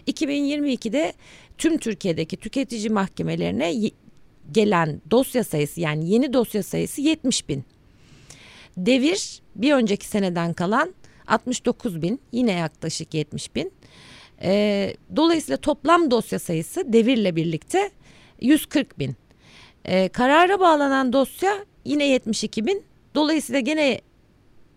2022'de 0.08 1.14
tüm 1.58 1.78
Türkiye'deki 1.78 2.38
tüketici 2.38 2.90
mahkemelerine 2.90 3.74
gelen 4.52 5.02
dosya 5.12 5.44
sayısı 5.44 5.82
yani 5.82 6.10
yeni 6.10 6.34
dosya 6.34 6.64
sayısı 6.64 7.02
70 7.02 7.50
bin. 7.50 7.64
Devir 8.78 9.42
bir 9.56 9.74
önceki 9.74 10.08
seneden 10.08 10.54
kalan 10.54 10.94
69 11.28 12.02
bin 12.02 12.20
yine 12.32 12.52
yaklaşık 12.52 13.14
70 13.14 13.56
bin. 13.56 13.72
E, 14.42 14.94
dolayısıyla 15.16 15.58
toplam 15.58 16.12
dosya 16.12 16.40
sayısı 16.40 16.94
devirle 16.94 17.36
birlikte 17.36 17.90
140 18.42 19.00
bin. 19.00 19.16
E, 19.86 20.08
karara 20.08 20.60
bağlanan 20.60 21.14
dosya 21.14 21.66
yine 21.86 22.08
72 22.08 22.66
bin. 22.66 22.84
Dolayısıyla 23.16 23.60
gene 23.60 24.02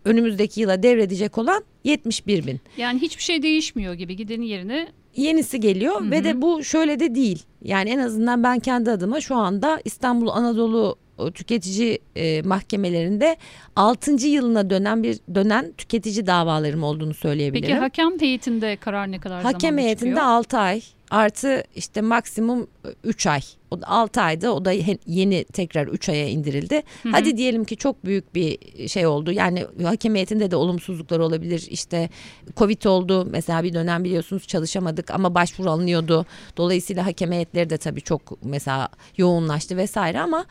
önümüzdeki 0.05 0.61
yıla 0.61 0.83
devredecek 0.83 1.39
olan 1.39 1.65
71 1.85 2.47
bin. 2.47 2.61
Yani 2.77 3.01
hiçbir 3.01 3.23
şey 3.23 3.43
değişmiyor 3.43 3.95
gibi 3.95 4.17
gidenin 4.17 4.47
yerine 4.47 4.89
yenisi 5.17 5.61
geliyor 5.61 6.01
Hı-hı. 6.01 6.11
ve 6.11 6.25
de 6.25 6.43
bu 6.43 6.65
şöyle 6.65 7.01
de 7.01 7.15
değil. 7.15 7.43
Yani 7.63 7.91
en 7.91 7.99
azından 7.99 8.43
ben 8.43 8.59
kendi 8.59 8.91
adıma 8.91 9.21
şu 9.21 9.37
anda 9.37 9.81
İstanbul 9.85 10.29
Anadolu 10.29 10.97
tüketici 11.35 11.99
e, 12.17 12.43
mahkemelerinde 12.43 13.37
6. 13.77 14.27
yılına 14.27 14.71
dönen 14.71 15.03
bir 15.03 15.19
dönen 15.35 15.73
tüketici 15.79 16.27
davalarım 16.27 16.83
olduğunu 16.83 17.15
söyleyebilirim. 17.15 17.69
Peki 17.69 17.81
hakem 17.81 18.21
heyetinde 18.21 18.77
karar 18.77 19.13
ne 19.13 19.21
kadar 19.21 19.43
hakem 19.43 19.61
zamanda 19.61 19.83
heyetinde 19.83 20.11
çıkıyor? 20.11 20.27
6 20.27 20.59
ay 20.59 20.83
artı 21.11 21.63
işte 21.77 22.01
maksimum 22.01 22.67
3 23.05 23.27
ay. 23.27 23.41
O 23.71 23.81
da 23.81 23.87
6 23.87 24.21
ayda 24.21 24.55
o 24.55 24.65
da 24.65 24.73
yeni 25.07 25.45
tekrar 25.45 25.87
3 25.87 26.09
aya 26.09 26.29
indirildi. 26.29 26.83
Hı 27.03 27.09
hı. 27.09 27.13
Hadi 27.13 27.37
diyelim 27.37 27.65
ki 27.65 27.77
çok 27.77 28.05
büyük 28.05 28.35
bir 28.35 28.59
şey 28.89 29.07
oldu. 29.07 29.33
Yani 29.33 29.67
hakem 29.83 30.15
heyetinde 30.15 30.51
de 30.51 30.57
olumsuzluklar 30.57 31.19
olabilir. 31.19 31.67
İşte 31.71 32.11
Covid 32.57 32.85
oldu. 32.85 33.29
Mesela 33.31 33.63
bir 33.63 33.73
dönem 33.73 34.05
biliyorsunuz 34.05 34.47
çalışamadık 34.47 35.11
ama 35.11 35.35
başvuru 35.35 35.71
alınıyordu. 35.71 36.27
Dolayısıyla 36.57 37.07
hakem 37.07 37.33
heyetleri 37.33 37.71
de 37.71 37.77
tabii 37.77 38.01
çok 38.01 38.45
mesela 38.45 38.89
yoğunlaştı 39.17 39.77
vesaire 39.77 40.21
ama 40.21 40.45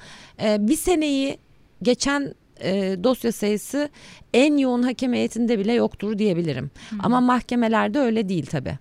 e, 0.43 0.67
bir 0.67 0.77
seneyi 0.77 1.37
geçen 1.81 2.33
e, 2.63 2.97
dosya 3.03 3.31
sayısı 3.31 3.89
en 4.33 4.57
yoğun 4.57 4.83
hakem 4.83 5.13
heyetinde 5.13 5.59
bile 5.59 5.73
yoktur 5.73 6.17
diyebilirim. 6.17 6.71
Hı. 6.89 6.95
Ama 7.03 7.21
mahkemelerde 7.21 7.99
öyle 7.99 8.29
değil 8.29 8.45
tabii. 8.45 8.77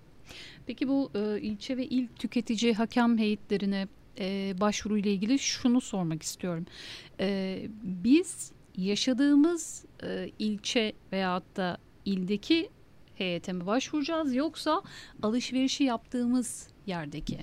Peki 0.66 0.88
bu 0.88 1.10
e, 1.14 1.40
ilçe 1.40 1.76
ve 1.76 1.86
il 1.86 2.08
tüketici 2.08 2.74
hakem 2.74 3.18
heyetlerine 3.18 3.88
e, 4.18 4.54
başvuru 4.60 4.98
ile 4.98 5.12
ilgili 5.12 5.38
şunu 5.38 5.80
sormak 5.80 6.22
istiyorum. 6.22 6.66
E, 7.20 7.60
biz 7.82 8.52
yaşadığımız 8.76 9.84
e, 10.02 10.30
ilçe 10.38 10.92
veyahut 11.12 11.56
da 11.56 11.78
ildeki 12.04 12.70
heyete 13.14 13.52
mi 13.52 13.66
başvuracağız 13.66 14.34
yoksa 14.34 14.82
alışverişi 15.22 15.84
yaptığımız 15.84 16.68
yerdeki? 16.86 17.38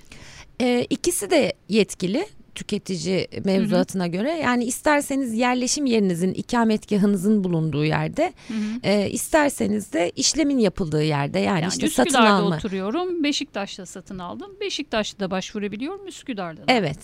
E, 0.60 0.86
ikisi 0.90 1.30
de 1.30 1.52
yetkili 1.68 2.26
tüketici 2.54 3.28
mevzuatına 3.44 4.04
hı 4.04 4.08
hı. 4.08 4.12
göre 4.12 4.30
yani 4.30 4.64
isterseniz 4.64 5.34
yerleşim 5.34 5.86
yerinizin 5.86 6.34
ikametgahınızın 6.34 7.44
bulunduğu 7.44 7.84
yerde 7.84 8.32
hı 8.48 8.54
hı. 8.54 8.80
E, 8.82 9.10
isterseniz 9.10 9.92
de 9.92 10.10
işlemin 10.10 10.58
yapıldığı 10.58 11.02
yerde 11.02 11.38
yani, 11.38 11.62
yani 11.62 11.70
işte 11.70 11.86
Üsküdar'da 11.86 12.10
satın 12.10 12.26
alma. 12.26 12.56
oturuyorum 12.56 13.24
Beşiktaş'ta 13.24 13.86
satın 13.86 14.18
aldım 14.18 14.50
Beşiktaş'ta 14.60 15.20
da 15.20 15.30
başvurabiliyorum 15.30 16.06
Üsküdar'da 16.06 16.60
da. 16.60 16.72
Evet. 16.72 16.98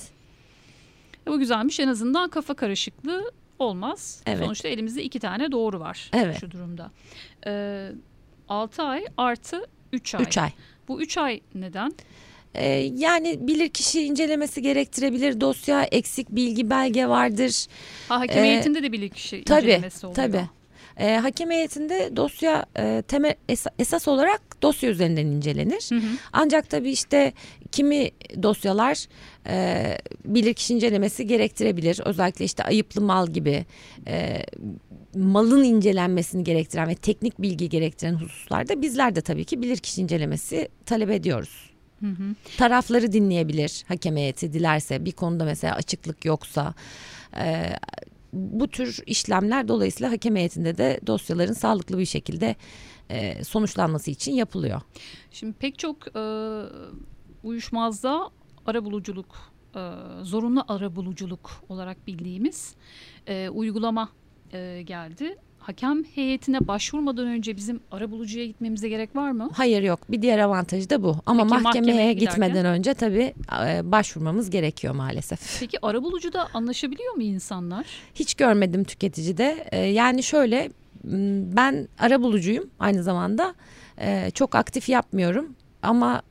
E, 1.27 1.31
bu 1.31 1.39
güzelmiş 1.39 1.81
en 1.81 1.89
azından 1.89 2.31
kafa 2.31 2.55
karışıklığı 2.55 3.33
olmaz. 3.59 4.23
Evet. 4.27 4.45
Sonuçta 4.45 4.69
elimizde 4.69 5.03
iki 5.03 5.21
tane 5.21 5.53
doğru 5.53 5.81
var 5.81 6.11
evet. 6.13 6.41
şu 6.41 6.51
durumda. 6.51 6.91
E, 7.47 7.93
6 8.49 8.83
ay 8.83 9.05
artı 9.17 9.67
3 9.93 10.15
ay. 10.15 10.23
3 10.23 10.39
ay. 10.39 10.51
Bu 10.89 11.03
3 11.03 11.19
ay 11.19 11.41
neden? 11.55 11.93
Ee, 12.55 12.69
yani 12.97 13.47
bilirkişi 13.47 14.03
incelemesi 14.03 14.63
gerektirebilir. 14.63 15.41
Dosya 15.41 15.83
eksik 15.83 16.31
bilgi 16.31 16.71
belge 16.71 17.07
vardır. 17.07 17.67
Ha, 18.09 18.25
ee, 18.29 18.75
de 18.75 18.93
bilirkişi 18.93 19.45
tabii, 19.45 19.61
incelemesi 19.61 20.07
oluyor. 20.07 20.17
Tabii. 20.17 20.43
E, 21.01 21.17
hakem 21.17 21.51
heyetinde 21.51 22.17
dosya 22.17 22.67
e, 22.79 23.03
temel 23.09 23.35
es, 23.49 23.67
esas 23.79 24.09
olarak 24.09 24.63
dosya 24.63 24.91
üzerinden 24.91 25.27
incelenir. 25.27 25.87
Hı 25.89 25.95
hı. 25.95 26.11
Ancak 26.33 26.71
tabii 26.71 26.91
işte 26.91 27.33
kimi 27.73 28.11
dosyalar 28.43 29.07
e, 29.47 29.97
bilirkişi 30.25 30.75
incelemesi 30.75 31.27
gerektirebilir. 31.27 32.01
Özellikle 32.05 32.45
işte 32.45 32.65
ayıplı 32.65 33.01
mal 33.01 33.27
gibi 33.27 33.65
e, 34.07 34.43
malın 35.15 35.65
incelenmesini 35.65 36.45
gerektiren 36.45 36.89
ve 36.89 36.95
teknik 36.95 37.43
bilgi 37.43 37.69
gerektiren 37.69 38.15
hususlarda 38.15 38.83
bizler 38.83 39.15
de 39.15 39.21
tabii 39.21 39.45
ki 39.45 39.63
bilirkişi 39.63 40.03
incelemesi 40.03 40.69
talep 40.87 41.11
ediyoruz. 41.11 41.69
Hı 42.01 42.07
hı. 42.07 42.35
Tarafları 42.57 43.13
dinleyebilir 43.13 43.85
hakem 43.89 44.17
heyeti 44.17 44.53
dilerse 44.53 45.05
bir 45.05 45.13
konuda 45.13 45.45
mesela 45.45 45.75
açıklık 45.75 46.25
yoksa 46.25 46.75
e, 47.37 47.73
bu 48.33 48.69
tür 48.69 48.99
işlemler 49.07 49.69
dolayısıyla 49.69 50.13
hakem 50.13 50.37
heyetinde 50.37 50.79
de 50.79 51.01
dosyaların 51.07 51.53
sağlıklı 51.53 51.99
bir 51.99 52.07
şekilde 52.07 52.57
e, 53.11 53.45
sonuçlanması 53.45 54.11
için 54.11 54.33
yapılıyor. 54.33 54.81
Şimdi 55.31 55.53
pek 55.53 55.79
çok 55.79 56.17
e, 56.17 56.23
uyuşmazda 57.43 58.31
arabuluculuk 58.67 59.53
e, 59.77 59.81
zorunlu 60.23 60.65
arabuluculuk 60.69 61.51
olarak 61.69 62.07
bildiğimiz 62.07 62.75
e, 63.27 63.49
uygulama 63.49 64.09
e, 64.53 64.83
geldi 64.83 65.37
hakem 65.61 66.05
heyetine 66.05 66.68
başvurmadan 66.68 67.27
önce 67.27 67.57
bizim 67.57 67.81
arabulucuya 67.90 68.46
gitmemize 68.46 68.88
gerek 68.88 69.16
var 69.16 69.31
mı? 69.31 69.51
Hayır 69.53 69.83
yok. 69.83 70.11
Bir 70.11 70.23
diğer 70.23 70.38
avantajı 70.38 70.90
da 70.90 71.03
bu. 71.03 71.16
Ama 71.27 71.42
Peki, 71.42 71.62
mahkemeye, 71.62 71.92
mahkemeye 71.92 72.12
gitmeden 72.12 72.66
önce 72.66 72.94
tabii 72.94 73.35
e, 73.66 73.92
başvurmamız 73.92 74.51
gerekiyor 74.51 74.94
maalesef. 74.94 75.61
Peki 75.61 75.79
arabulucuda 75.87 76.49
anlaşabiliyor 76.55 77.14
mu 77.14 77.23
insanlar? 77.23 77.87
Hiç 78.14 78.35
görmedim 78.35 78.85
tüketicide. 78.85 79.64
E, 79.73 79.79
yani 79.79 80.23
şöyle 80.23 80.70
ben 81.55 81.88
arabulucuyum 81.99 82.70
aynı 82.79 83.03
zamanda. 83.03 83.55
E, 84.01 84.31
çok 84.31 84.55
aktif 84.55 84.88
yapmıyorum. 84.88 85.55
Ama 85.83 86.23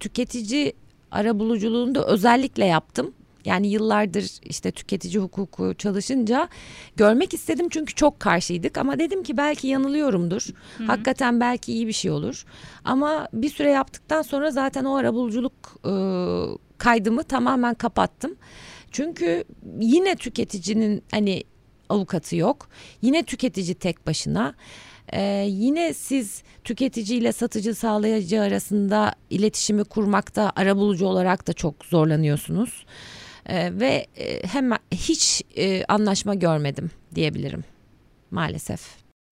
tüketici 0.00 0.72
arabuluculuğunu 1.10 1.94
da 1.94 2.06
özellikle 2.06 2.64
yaptım. 2.64 3.14
Yani 3.44 3.68
yıllardır 3.68 4.30
işte 4.42 4.70
tüketici 4.70 5.22
hukuku 5.22 5.74
çalışınca 5.78 6.48
görmek 6.96 7.34
istedim 7.34 7.68
çünkü 7.70 7.94
çok 7.94 8.20
karşıydık 8.20 8.78
ama 8.78 8.98
dedim 8.98 9.22
ki 9.22 9.36
belki 9.36 9.66
yanılıyorumdur. 9.66 10.46
Hı-hı. 10.78 10.86
Hakikaten 10.86 11.40
belki 11.40 11.72
iyi 11.72 11.86
bir 11.86 11.92
şey 11.92 12.10
olur. 12.10 12.44
Ama 12.84 13.28
bir 13.32 13.50
süre 13.50 13.70
yaptıktan 13.70 14.22
sonra 14.22 14.50
zaten 14.50 14.84
o 14.84 14.94
arabuluculuk 14.94 15.52
e, 15.84 15.92
kaydımı 16.78 17.22
tamamen 17.22 17.74
kapattım. 17.74 18.36
Çünkü 18.90 19.44
yine 19.80 20.16
tüketicinin 20.16 21.02
hani 21.10 21.44
avukatı 21.88 22.36
yok. 22.36 22.68
Yine 23.02 23.22
tüketici 23.22 23.74
tek 23.74 24.06
başına. 24.06 24.54
Ee, 25.12 25.46
yine 25.48 25.94
siz 25.94 26.42
tüketici 26.64 27.18
ile 27.18 27.32
satıcı 27.32 27.74
sağlayıcı 27.74 28.40
arasında 28.40 29.14
iletişimi 29.30 29.84
kurmakta 29.84 30.52
arabulucu 30.56 31.06
olarak 31.06 31.46
da 31.46 31.52
çok 31.52 31.84
zorlanıyorsunuz. 31.84 32.86
Ee, 33.48 33.80
ve 33.80 34.06
e, 34.16 34.46
hemen 34.46 34.78
hiç 34.92 35.42
e, 35.56 35.84
anlaşma 35.84 36.34
görmedim 36.34 36.90
diyebilirim 37.14 37.64
maalesef. 38.30 38.80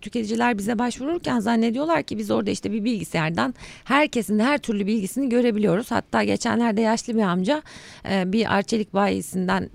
Tüketiciler 0.03 0.59
bize 0.59 0.79
başvururken 0.79 1.41
zannediyorlar 1.41 2.03
ki 2.03 2.19
biz 2.19 2.31
orada 2.31 2.51
işte 2.51 2.73
bir 2.73 2.85
bilgisayardan 2.85 3.55
herkesin 3.85 4.39
her 4.39 4.59
türlü 4.59 4.87
bilgisini 4.87 5.29
görebiliyoruz. 5.29 5.91
Hatta 5.91 6.25
geçenlerde 6.25 6.81
yaşlı 6.81 7.17
bir 7.17 7.23
amca 7.23 7.63
e, 8.11 8.33
bir 8.33 8.55
arçelik 8.55 8.95
bayisinden 8.95 9.71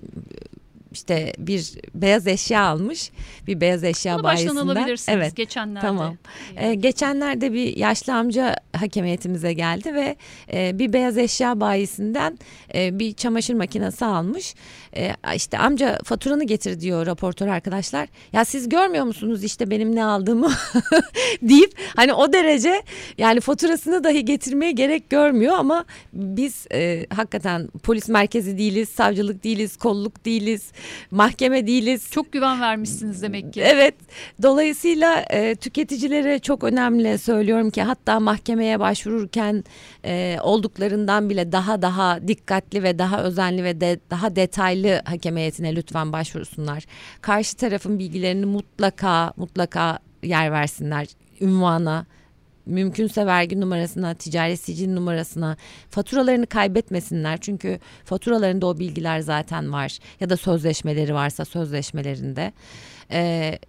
işte 0.91 1.33
bir 1.37 1.71
beyaz 1.95 2.27
eşya 2.27 2.61
almış. 2.61 3.11
Bir 3.47 3.61
beyaz 3.61 3.83
eşya 3.83 4.15
Bunu 4.15 4.23
bayisinden. 4.23 4.55
baştan 4.55 4.67
alabilirsiniz 4.67 5.17
Evet. 5.17 5.35
geçenlerde. 5.35 5.87
Tamam. 5.87 6.17
Ee, 6.57 6.73
geçenlerde 6.73 7.53
bir 7.53 7.77
yaşlı 7.77 8.13
amca 8.13 8.55
hakem 8.73 9.05
heyetimize 9.05 9.53
geldi 9.53 9.93
ve 9.93 10.15
e, 10.53 10.79
bir 10.79 10.93
beyaz 10.93 11.17
eşya 11.17 11.59
bayisinden 11.59 12.39
e, 12.75 12.99
bir 12.99 13.13
çamaşır 13.13 13.53
makinesi 13.53 14.05
almış. 14.05 14.55
E, 14.95 15.11
işte 15.35 15.57
amca 15.57 15.99
faturanı 16.03 16.43
getir 16.43 16.79
diyor 16.79 17.05
raportör 17.05 17.47
arkadaşlar. 17.47 18.07
Ya 18.33 18.45
siz 18.45 18.69
görmüyor 18.69 19.05
musunuz 19.05 19.43
işte 19.43 19.69
benim 19.69 19.95
ne 19.95 20.05
aldığımı 20.05 20.51
deyip 21.41 21.73
hani 21.95 22.13
o 22.13 22.33
derece 22.33 22.81
yani 23.17 23.39
faturasını 23.39 24.03
dahi 24.03 24.25
getirmeye 24.25 24.71
gerek 24.71 25.09
görmüyor 25.09 25.53
ama 25.53 25.85
biz 26.13 26.65
e, 26.73 27.05
hakikaten 27.09 27.67
polis 27.83 28.09
merkezi 28.09 28.57
değiliz, 28.57 28.89
savcılık 28.89 29.43
değiliz, 29.43 29.77
kolluk 29.77 30.25
değiliz, 30.25 30.71
mahkeme 31.11 31.67
değiliz. 31.67 32.11
Çok 32.11 32.31
güven 32.31 32.61
vermişsiniz 32.61 33.21
demek 33.21 33.53
ki. 33.53 33.61
Evet. 33.61 33.95
Dolayısıyla 34.41 35.25
e, 35.29 35.55
tüketicilere 35.55 36.39
çok 36.39 36.63
önemli 36.63 37.17
söylüyorum 37.17 37.69
ki 37.69 37.81
hatta 37.83 38.19
mahkemeye 38.19 38.79
başvururken 38.79 39.63
e, 40.05 40.37
olduklarından 40.43 41.29
bile 41.29 41.51
daha 41.51 41.81
daha 41.81 42.27
dikkatli 42.27 42.83
ve 42.83 42.99
daha 42.99 43.23
özenli 43.23 43.63
ve 43.63 43.81
de, 43.81 43.99
daha 44.09 44.35
detaylı 44.35 45.01
hakem 45.05 45.37
heyetine 45.37 45.75
lütfen 45.75 46.13
başvursunlar. 46.13 46.83
Karşı 47.21 47.57
tarafın 47.57 47.99
bilgilerini 47.99 48.45
mutlaka 48.45 49.33
mutlaka 49.37 49.99
yer 50.23 50.51
versinler. 50.51 51.07
Ünvana, 51.41 52.05
mümkünse 52.65 53.25
vergi 53.25 53.61
numarasına, 53.61 54.13
ticari 54.13 54.57
sicil 54.57 54.93
numarasına, 54.93 55.57
faturalarını 55.89 56.47
kaybetmesinler. 56.47 57.37
Çünkü 57.37 57.79
faturalarında 58.05 58.67
o 58.67 58.79
bilgiler 58.79 59.19
zaten 59.19 59.73
var 59.73 59.99
ya 60.19 60.29
da 60.29 60.37
sözleşmeleri 60.37 61.13
varsa 61.13 61.45
sözleşmelerinde. 61.45 62.53
Ee, 63.11 63.59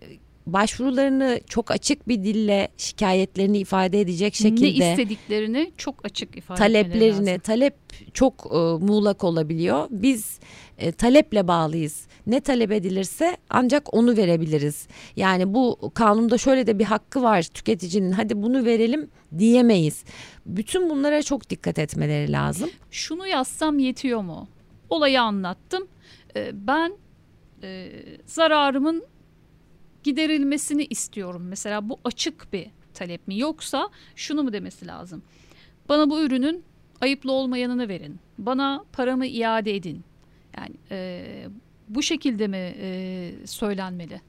başvurularını 0.47 1.41
çok 1.49 1.71
açık 1.71 2.09
bir 2.09 2.25
dille 2.25 2.69
şikayetlerini 2.77 3.59
ifade 3.59 4.01
edecek 4.01 4.35
şekilde 4.35 4.85
Ne 4.85 4.91
istediklerini 4.91 5.73
çok 5.77 6.05
açık 6.05 6.37
ifade 6.37 6.65
etmeleri 6.65 6.83
taleplerini 6.85 7.27
lazım. 7.27 7.41
talep 7.41 7.75
çok 8.15 8.47
e, 8.51 8.57
muğlak 8.85 9.25
olabiliyor. 9.25 9.87
Biz 9.91 10.39
e, 10.79 10.93
taleple 10.93 11.49
bağlıyız. 11.49 12.07
Ne 12.27 12.41
talep 12.41 12.73
edilirse 12.73 13.37
ancak 13.51 13.95
onu 13.95 14.17
verebiliriz. 14.17 14.87
Yani 15.17 15.55
bu 15.55 15.91
kanunda 15.95 16.39
şöyle 16.39 16.67
de 16.67 16.79
bir 16.79 16.85
hakkı 16.85 17.23
var 17.23 17.43
tüketicinin. 17.43 18.13
Hadi 18.13 18.43
bunu 18.43 18.65
verelim 18.65 19.11
diyemeyiz. 19.39 20.05
Bütün 20.47 20.91
bunlara 20.91 21.23
çok 21.23 21.51
dikkat 21.51 21.79
etmeleri 21.79 22.33
lazım. 22.33 22.71
Şunu 22.91 23.27
yazsam 23.27 23.79
yetiyor 23.79 24.21
mu? 24.21 24.49
Olayı 24.91 25.23
anlattım. 25.23 25.89
Ee, 26.37 26.51
ben 26.55 26.93
e, 27.63 27.89
zararımın 28.27 29.05
giderilmesini 30.05 30.85
istiyorum. 30.85 31.43
Mesela 31.49 31.89
bu 31.89 31.99
açık 32.05 32.53
bir 32.53 32.67
talep 32.95 33.29
mi? 33.29 33.39
Yoksa 33.39 33.89
şunu 34.17 34.43
mu 34.43 34.53
demesi 34.53 34.87
lazım? 34.87 35.23
Bana 35.89 36.11
bu 36.11 36.23
ürünün 36.23 36.65
ayıplı 37.01 37.33
olmayanını 37.33 37.89
verin. 37.89 38.21
Bana 38.39 38.85
paramı 38.93 39.27
iade 39.27 39.77
edin. 39.77 40.05
Yani 40.57 40.75
e, 40.91 41.25
bu 41.89 42.03
şekilde 42.03 42.47
mi 42.49 42.75
e, 42.81 43.33
söylenmeli? 43.45 44.21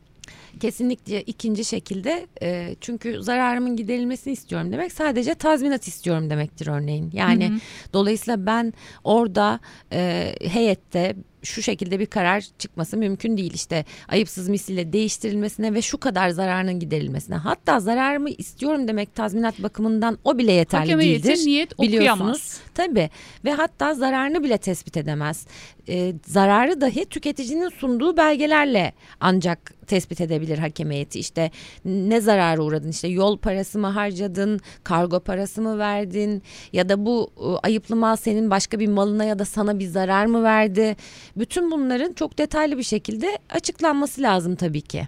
Kesinlikle 0.60 1.22
ikinci 1.22 1.66
şekilde 1.66 2.28
e, 2.42 2.76
çünkü 2.82 3.24
zararımın 3.24 3.76
giderilmesini 3.76 4.34
istiyorum 4.34 4.72
demek 4.72 4.92
sadece 4.92 5.36
tazminat 5.36 5.88
istiyorum 5.88 6.30
demektir 6.30 6.68
örneğin. 6.68 7.10
Yani 7.14 7.50
Hı 7.50 7.54
hı. 7.54 7.60
dolayısıyla 7.94 8.46
ben 8.46 8.74
orada 9.04 9.60
e, 9.92 10.34
heyette 10.42 11.16
şu 11.44 11.62
şekilde 11.62 12.00
bir 12.00 12.06
karar 12.06 12.46
çıkması 12.60 12.98
mümkün 12.98 13.38
değil 13.38 13.54
işte 13.54 13.86
ayıpsız 14.08 14.50
misliyle 14.50 14.94
değiştirilmesine 14.94 15.74
ve 15.74 15.82
şu 15.82 15.98
kadar 15.98 16.30
zararının 16.30 16.80
giderilmesine 16.80 17.36
hatta 17.36 17.80
zararımı 17.80 18.30
istiyorum 18.30 18.88
demek 18.88 19.16
tazminat 19.16 19.64
bakımından 19.64 20.18
o 20.24 20.38
bile 20.38 20.52
yeterli 20.52 20.82
Hakem 20.82 21.00
değildir. 21.00 21.38
niyet 21.46 21.80
biliyorsunuz. 21.80 22.58
Tabii 22.76 23.10
ve 23.46 23.54
hatta 23.54 23.94
zararını 23.94 24.44
bile 24.44 24.58
tespit 24.58 24.98
edemez. 24.98 25.48
Ee, 25.90 26.14
zararı 26.26 26.82
dahi 26.82 27.06
tüketicinin 27.06 27.70
sunduğu 27.70 28.18
belgelerle 28.18 28.94
ancak 29.20 29.74
tespit 29.88 30.22
edebilir 30.22 30.58
hakem 30.58 30.92
heyeti. 30.92 31.20
İşte 31.20 31.52
ne 31.86 32.22
zarara 32.22 32.62
uğradın 32.62 32.90
işte 32.90 33.08
yol 33.08 33.38
parası 33.38 33.80
mı 33.80 33.88
harcadın, 33.88 34.60
kargo 34.84 35.20
parası 35.20 35.62
mı 35.62 35.78
verdin 35.78 36.44
ya 36.74 36.90
da 36.90 37.06
bu 37.06 37.32
e, 37.38 37.68
ayıplı 37.68 37.96
mal 37.96 38.16
senin 38.16 38.50
başka 38.50 38.80
bir 38.80 38.88
malına 38.88 39.24
ya 39.24 39.40
da 39.40 39.46
sana 39.46 39.80
bir 39.80 39.88
zarar 39.88 40.26
mı 40.26 40.44
verdi? 40.44 40.96
Bütün 41.38 41.72
bunların 41.72 42.14
çok 42.14 42.38
detaylı 42.38 42.78
bir 42.78 42.84
şekilde 42.84 43.38
açıklanması 43.50 44.22
lazım 44.22 44.56
tabii 44.56 44.82
ki 44.82 45.08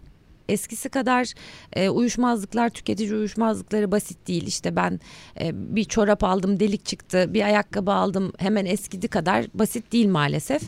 eskisi 0.49 0.89
kadar 0.89 1.33
e, 1.73 1.89
uyuşmazlıklar 1.89 2.69
tüketici 2.69 3.13
uyuşmazlıkları 3.13 3.91
basit 3.91 4.27
değil 4.27 4.47
işte 4.47 4.75
ben 4.75 4.99
e, 5.41 5.75
bir 5.75 5.83
çorap 5.83 6.23
aldım 6.23 6.59
delik 6.59 6.85
çıktı 6.85 7.33
bir 7.33 7.41
ayakkabı 7.41 7.91
aldım 7.91 8.33
hemen 8.37 8.65
eskidi 8.65 9.07
kadar 9.07 9.45
basit 9.53 9.91
değil 9.91 10.07
maalesef. 10.07 10.61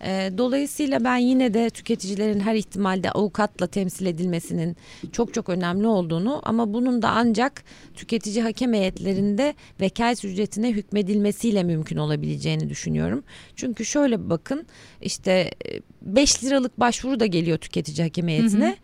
E, 0.00 0.30
dolayısıyla 0.38 1.04
ben 1.04 1.16
yine 1.16 1.54
de 1.54 1.70
tüketicilerin 1.70 2.40
her 2.40 2.54
ihtimalde 2.54 3.10
avukatla 3.10 3.66
temsil 3.66 4.06
edilmesinin 4.06 4.76
çok 5.12 5.34
çok 5.34 5.48
önemli 5.48 5.86
olduğunu 5.86 6.40
ama 6.42 6.72
bunun 6.72 7.02
da 7.02 7.10
ancak 7.10 7.64
tüketici 7.94 8.42
hakem 8.42 8.74
heyetlerinde 8.74 9.54
vekalet 9.80 10.24
ücretine 10.24 10.72
hükmedilmesiyle 10.72 11.62
mümkün 11.62 11.96
olabileceğini 11.96 12.68
düşünüyorum. 12.68 13.24
Çünkü 13.56 13.84
şöyle 13.84 14.30
bakın 14.30 14.66
işte 15.02 15.50
5 16.02 16.44
liralık 16.44 16.80
başvuru 16.80 17.20
da 17.20 17.26
geliyor 17.26 17.58
tüketici 17.58 18.02
hakem 18.02 18.28
heyetine. 18.28 18.66
Hı 18.66 18.70
hı. 18.70 18.76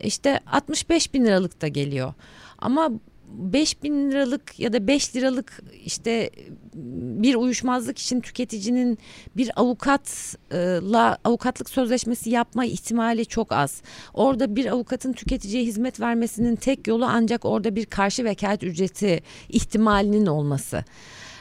İşte 0.00 0.40
65 0.52 1.14
bin 1.14 1.24
liralık 1.24 1.62
da 1.62 1.68
geliyor. 1.68 2.14
Ama 2.58 2.90
5 3.28 3.82
bin 3.82 4.10
liralık 4.10 4.60
ya 4.60 4.72
da 4.72 4.86
5 4.86 5.16
liralık 5.16 5.62
işte 5.84 6.30
bir 6.74 7.34
uyuşmazlık 7.34 7.98
için 7.98 8.20
tüketicinin 8.20 8.98
bir 9.36 9.50
avukatla 9.56 11.18
avukatlık 11.24 11.70
sözleşmesi 11.70 12.30
yapma 12.30 12.64
ihtimali 12.64 13.26
çok 13.26 13.52
az. 13.52 13.82
Orada 14.14 14.56
bir 14.56 14.66
avukatın 14.66 15.12
tüketiciye 15.12 15.64
hizmet 15.64 16.00
vermesinin 16.00 16.56
tek 16.56 16.86
yolu 16.86 17.04
ancak 17.04 17.44
orada 17.44 17.76
bir 17.76 17.86
karşı 17.86 18.24
vekalet 18.24 18.62
ücreti 18.62 19.22
ihtimalinin 19.48 20.26
olması. 20.26 20.84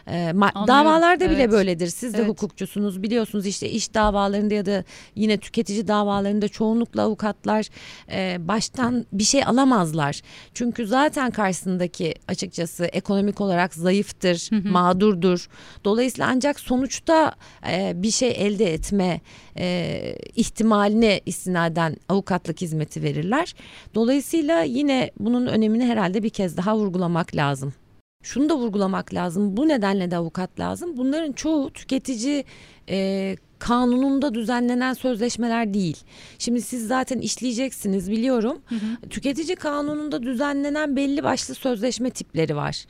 Ma- 0.08 0.52
Anlıyorum, 0.54 0.68
davalarda 0.68 1.30
bile 1.30 1.42
evet. 1.42 1.52
böyledir. 1.52 1.88
Siz 1.88 2.14
de 2.14 2.18
Evet. 2.18 2.30
hukukçusunuz 2.30 3.04
biliyorsunuz 3.04 3.46
işte 3.46 3.70
iş 3.70 3.94
davalarında 3.94 4.54
ya 4.54 4.66
da 4.66 4.84
yine 5.16 5.38
tüketici 5.38 5.88
davalarında 5.88 6.48
çoğunlukla 6.48 7.02
avukatlar 7.02 7.68
e, 8.12 8.48
baştan 8.48 9.06
bir 9.14 9.24
şey 9.24 9.44
alamazlar. 9.44 10.22
Çünkü 10.54 10.88
zaten 10.88 11.32
karşısındaki 11.32 12.16
açıkçası 12.28 12.86
ekonomik 12.86 13.42
olarak 13.42 13.74
zayıftır, 13.74 14.48
Hı 14.50 14.56
hı. 14.56 14.72
mağdurdur. 14.72 15.48
Dolayısıyla 15.86 16.28
ancak 16.30 16.60
sonuçta 16.60 17.34
e, 17.72 17.94
bir 17.96 18.12
şey 18.12 18.30
elde 18.38 18.74
etme 18.74 19.22
e, 19.58 20.16
ihtimaline 20.36 21.22
istinaden 21.26 21.98
avukatlık 22.10 22.62
hizmeti 22.62 23.04
verirler. 23.04 23.56
Dolayısıyla 23.96 24.62
yine 24.64 25.12
bunun 25.20 25.48
önemini 25.48 25.86
herhalde 25.86 26.24
bir 26.24 26.30
kez 26.30 26.58
daha 26.58 26.78
vurgulamak 26.78 27.36
lazım. 27.36 27.74
Şunu 28.26 28.50
da 28.50 28.58
vurgulamak 28.58 29.14
lazım. 29.14 29.58
Bu 29.58 29.68
nedenle 29.68 30.12
de 30.12 30.18
avukat 30.18 30.60
lazım. 30.60 30.98
Bunların 30.98 31.32
çoğu 31.32 31.74
tüketici 31.74 32.44
e, 32.90 33.36
kanununda 33.60 34.34
düzenlenen 34.34 34.94
sözleşmeler 34.94 35.74
değil. 35.74 35.98
Şimdi 36.40 36.62
siz 36.62 36.88
zaten 36.88 37.20
işleyeceksiniz 37.20 38.12
biliyorum. 38.12 38.62
Hı 38.66 38.76
hı. 38.76 39.10
Tüketici 39.10 39.56
kanununda 39.56 40.24
düzenlenen 40.24 40.96
belli 40.96 41.24
başlı 41.24 41.56
sözleşme 41.56 42.10
tipleri 42.10 42.56
var. 42.56 42.86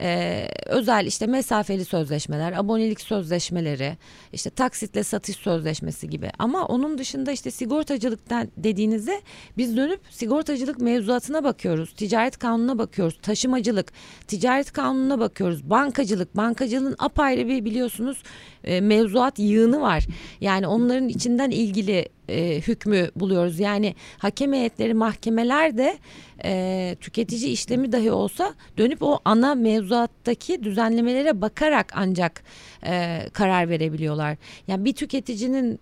Ee, 0.00 0.48
özel 0.66 1.06
işte 1.06 1.26
mesafeli 1.26 1.84
sözleşmeler, 1.84 2.52
abonelik 2.52 3.00
sözleşmeleri, 3.00 3.96
işte 4.32 4.50
taksitle 4.50 5.04
satış 5.04 5.36
sözleşmesi 5.36 6.10
gibi. 6.10 6.30
Ama 6.38 6.66
onun 6.66 6.98
dışında 6.98 7.32
işte 7.32 7.50
sigortacılıktan 7.50 8.48
dediğinizde 8.56 9.20
biz 9.56 9.76
dönüp 9.76 10.00
sigortacılık 10.10 10.80
mevzuatına 10.80 11.44
bakıyoruz, 11.44 11.92
ticaret 11.92 12.38
kanununa 12.38 12.78
bakıyoruz, 12.78 13.18
taşımacılık, 13.22 13.92
ticaret 14.26 14.72
kanununa 14.72 15.18
bakıyoruz, 15.18 15.70
bankacılık, 15.70 16.36
bankacılığın 16.36 16.96
apayrı 16.98 17.48
bir 17.48 17.64
biliyorsunuz 17.64 18.22
e, 18.64 18.80
mevzuat 18.80 19.38
yığını 19.42 19.80
var. 19.80 20.06
Yani 20.40 20.66
onların 20.66 21.08
içinden 21.08 21.50
ilgili 21.50 22.08
e, 22.28 22.60
hükmü 22.60 23.10
buluyoruz. 23.16 23.60
Yani 23.60 23.94
hakem 24.18 24.52
heyetleri 24.52 24.94
mahkemeler 24.94 25.78
de 25.78 25.98
e, 26.44 26.96
tüketici 27.00 27.52
işlemi 27.52 27.92
dahi 27.92 28.12
olsa 28.12 28.54
dönüp 28.78 29.02
o 29.02 29.18
ana 29.24 29.54
mevzuattaki 29.54 30.64
düzenlemelere 30.64 31.40
bakarak 31.40 31.92
ancak 31.96 32.42
e, 32.86 33.20
karar 33.32 33.68
verebiliyorlar. 33.68 34.36
Yani 34.68 34.84
bir 34.84 34.92
tüketicinin 34.92 35.80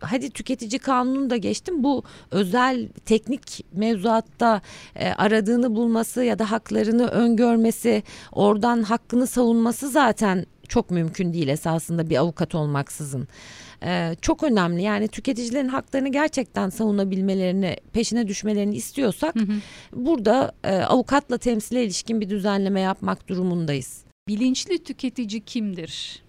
hadi 0.00 0.30
tüketici 0.30 0.78
kanunu 0.78 1.30
da 1.30 1.36
geçtim 1.36 1.84
bu 1.84 2.02
özel 2.30 2.88
teknik 3.04 3.64
mevzuatta 3.72 4.60
e, 4.96 5.08
aradığını 5.08 5.76
bulması 5.76 6.24
ya 6.24 6.38
da 6.38 6.50
haklarını 6.50 7.08
öngörmesi 7.08 8.02
oradan 8.32 8.82
hakkını 8.82 9.26
savunması 9.26 9.88
zaten 9.88 10.46
çok 10.66 10.90
mümkün 10.90 11.32
değil 11.32 11.48
esasında 11.48 12.10
bir 12.10 12.16
avukat 12.16 12.54
olmaksızın. 12.54 13.28
Ee, 13.82 14.16
çok 14.22 14.42
önemli 14.42 14.82
yani 14.82 15.08
tüketicilerin 15.08 15.68
haklarını 15.68 16.08
gerçekten 16.08 16.68
savunabilmelerini 16.68 17.76
peşine 17.92 18.28
düşmelerini 18.28 18.76
istiyorsak 18.76 19.34
hı 19.34 19.40
hı. 19.40 19.52
burada 19.92 20.52
e, 20.64 20.76
avukatla 20.76 21.38
temsile 21.38 21.84
ilişkin 21.84 22.20
bir 22.20 22.30
düzenleme 22.30 22.80
yapmak 22.80 23.28
durumundayız. 23.28 24.04
Bilinçli 24.28 24.84
tüketici 24.84 25.40
kimdir? 25.40 26.22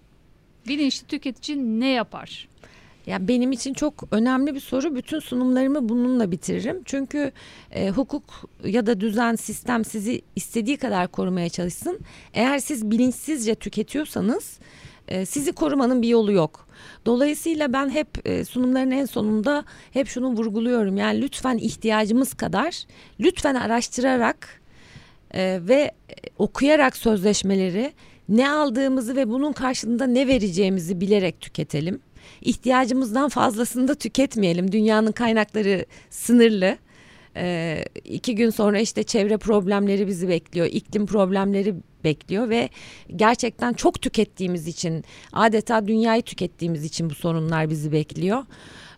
Bilinçli 0.68 1.06
tüketici 1.06 1.80
ne 1.80 1.88
yapar? 1.88 2.48
Ya 3.08 3.28
benim 3.28 3.52
için 3.52 3.74
çok 3.74 4.04
önemli 4.10 4.54
bir 4.54 4.60
soru. 4.60 4.94
Bütün 4.94 5.18
sunumlarımı 5.18 5.88
bununla 5.88 6.30
bitiririm. 6.30 6.82
Çünkü 6.84 7.32
e, 7.70 7.90
hukuk 7.90 8.24
ya 8.64 8.86
da 8.86 9.00
düzen 9.00 9.34
sistem 9.34 9.84
sizi 9.84 10.22
istediği 10.36 10.76
kadar 10.76 11.08
korumaya 11.08 11.48
çalışsın. 11.48 11.98
Eğer 12.34 12.58
siz 12.58 12.90
bilinçsizce 12.90 13.54
tüketiyorsanız 13.54 14.58
e, 15.08 15.26
sizi 15.26 15.52
korumanın 15.52 16.02
bir 16.02 16.08
yolu 16.08 16.32
yok. 16.32 16.68
Dolayısıyla 17.06 17.72
ben 17.72 17.90
hep 17.90 18.08
e, 18.24 18.44
sunumların 18.44 18.90
en 18.90 19.04
sonunda 19.04 19.64
hep 19.92 20.08
şunu 20.08 20.28
vurguluyorum. 20.28 20.96
Yani 20.96 21.22
lütfen 21.22 21.58
ihtiyacımız 21.58 22.34
kadar 22.34 22.84
lütfen 23.20 23.54
araştırarak 23.54 24.60
e, 25.34 25.60
ve 25.62 25.92
okuyarak 26.38 26.96
sözleşmeleri 26.96 27.92
ne 28.28 28.50
aldığımızı 28.50 29.16
ve 29.16 29.28
bunun 29.28 29.52
karşılığında 29.52 30.06
ne 30.06 30.26
vereceğimizi 30.26 31.00
bilerek 31.00 31.40
tüketelim. 31.40 32.00
İhtiyacımızdan 32.40 33.28
fazlasını 33.28 33.88
da 33.88 33.94
tüketmeyelim. 33.94 34.72
Dünyanın 34.72 35.12
kaynakları 35.12 35.84
sınırlı. 36.10 36.78
Ee, 37.36 37.84
iki 38.04 38.34
gün 38.34 38.50
sonra 38.50 38.80
işte 38.80 39.02
çevre 39.02 39.36
problemleri 39.36 40.06
bizi 40.06 40.28
bekliyor, 40.28 40.66
iklim 40.66 41.06
problemleri 41.06 41.74
bekliyor 42.04 42.48
ve 42.48 42.68
gerçekten 43.16 43.72
çok 43.72 44.02
tükettiğimiz 44.02 44.68
için 44.68 45.04
adeta 45.32 45.86
dünyayı 45.86 46.22
tükettiğimiz 46.22 46.84
için 46.84 47.10
bu 47.10 47.14
sorunlar 47.14 47.70
bizi 47.70 47.92
bekliyor. 47.92 48.44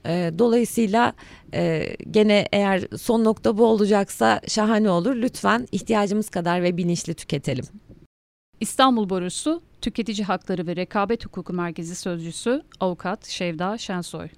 Ee, 0.06 0.32
dolayısıyla 0.38 1.12
e, 1.54 1.86
gene 2.10 2.46
eğer 2.52 2.82
son 2.98 3.24
nokta 3.24 3.58
bu 3.58 3.64
olacaksa 3.66 4.40
şahane 4.48 4.90
olur. 4.90 5.16
Lütfen 5.16 5.68
ihtiyacımız 5.72 6.28
kadar 6.28 6.62
ve 6.62 6.76
bilinçli 6.76 7.14
tüketelim. 7.14 7.64
İstanbul 8.60 9.10
Borusu 9.10 9.62
Tüketici 9.80 10.24
Hakları 10.24 10.66
ve 10.66 10.76
Rekabet 10.76 11.26
Hukuku 11.26 11.52
Merkezi 11.52 11.94
Sözcüsü 11.96 12.62
Avukat 12.80 13.26
Şevda 13.26 13.78
Şensoy. 13.78 14.28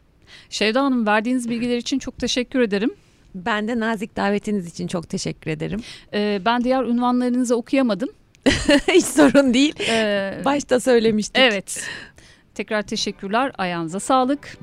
Şevda 0.51 0.83
Hanım 0.83 1.07
verdiğiniz 1.07 1.49
bilgiler 1.51 1.77
için 1.77 1.99
çok 1.99 2.19
teşekkür 2.19 2.61
ederim. 2.61 2.95
Ben 3.35 3.69
de 3.69 3.79
nazik 3.81 4.17
davetiniz 4.17 4.67
için 4.67 4.87
çok 4.87 5.09
teşekkür 5.09 5.51
ederim. 5.51 5.81
Ee, 6.15 6.41
ben 6.45 6.65
diğer 6.65 6.83
unvanlarınızı 6.83 7.57
okuyamadım. 7.57 8.09
Hiç 8.89 9.05
sorun 9.05 9.55
değil. 9.55 9.75
Ee, 9.89 10.43
Başta 10.45 10.81
söylemiştik. 10.81 11.39
Evet. 11.39 11.89
Tekrar 12.55 12.83
teşekkürler. 12.83 13.53
Ayağınıza 13.59 14.01
sağlık. 14.01 14.59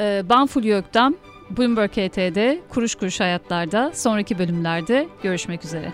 Ee, 0.00 0.22
ben 0.30 0.46
Fulya 0.46 0.78
Öktem. 0.78 1.14
Bloomberg 1.58 1.90
HT'de 1.90 2.60
Kuruş 2.68 2.94
Kuruş 2.94 3.20
Hayatlar'da 3.20 3.92
sonraki 3.94 4.38
bölümlerde 4.38 5.08
görüşmek 5.22 5.64
üzere. 5.64 5.92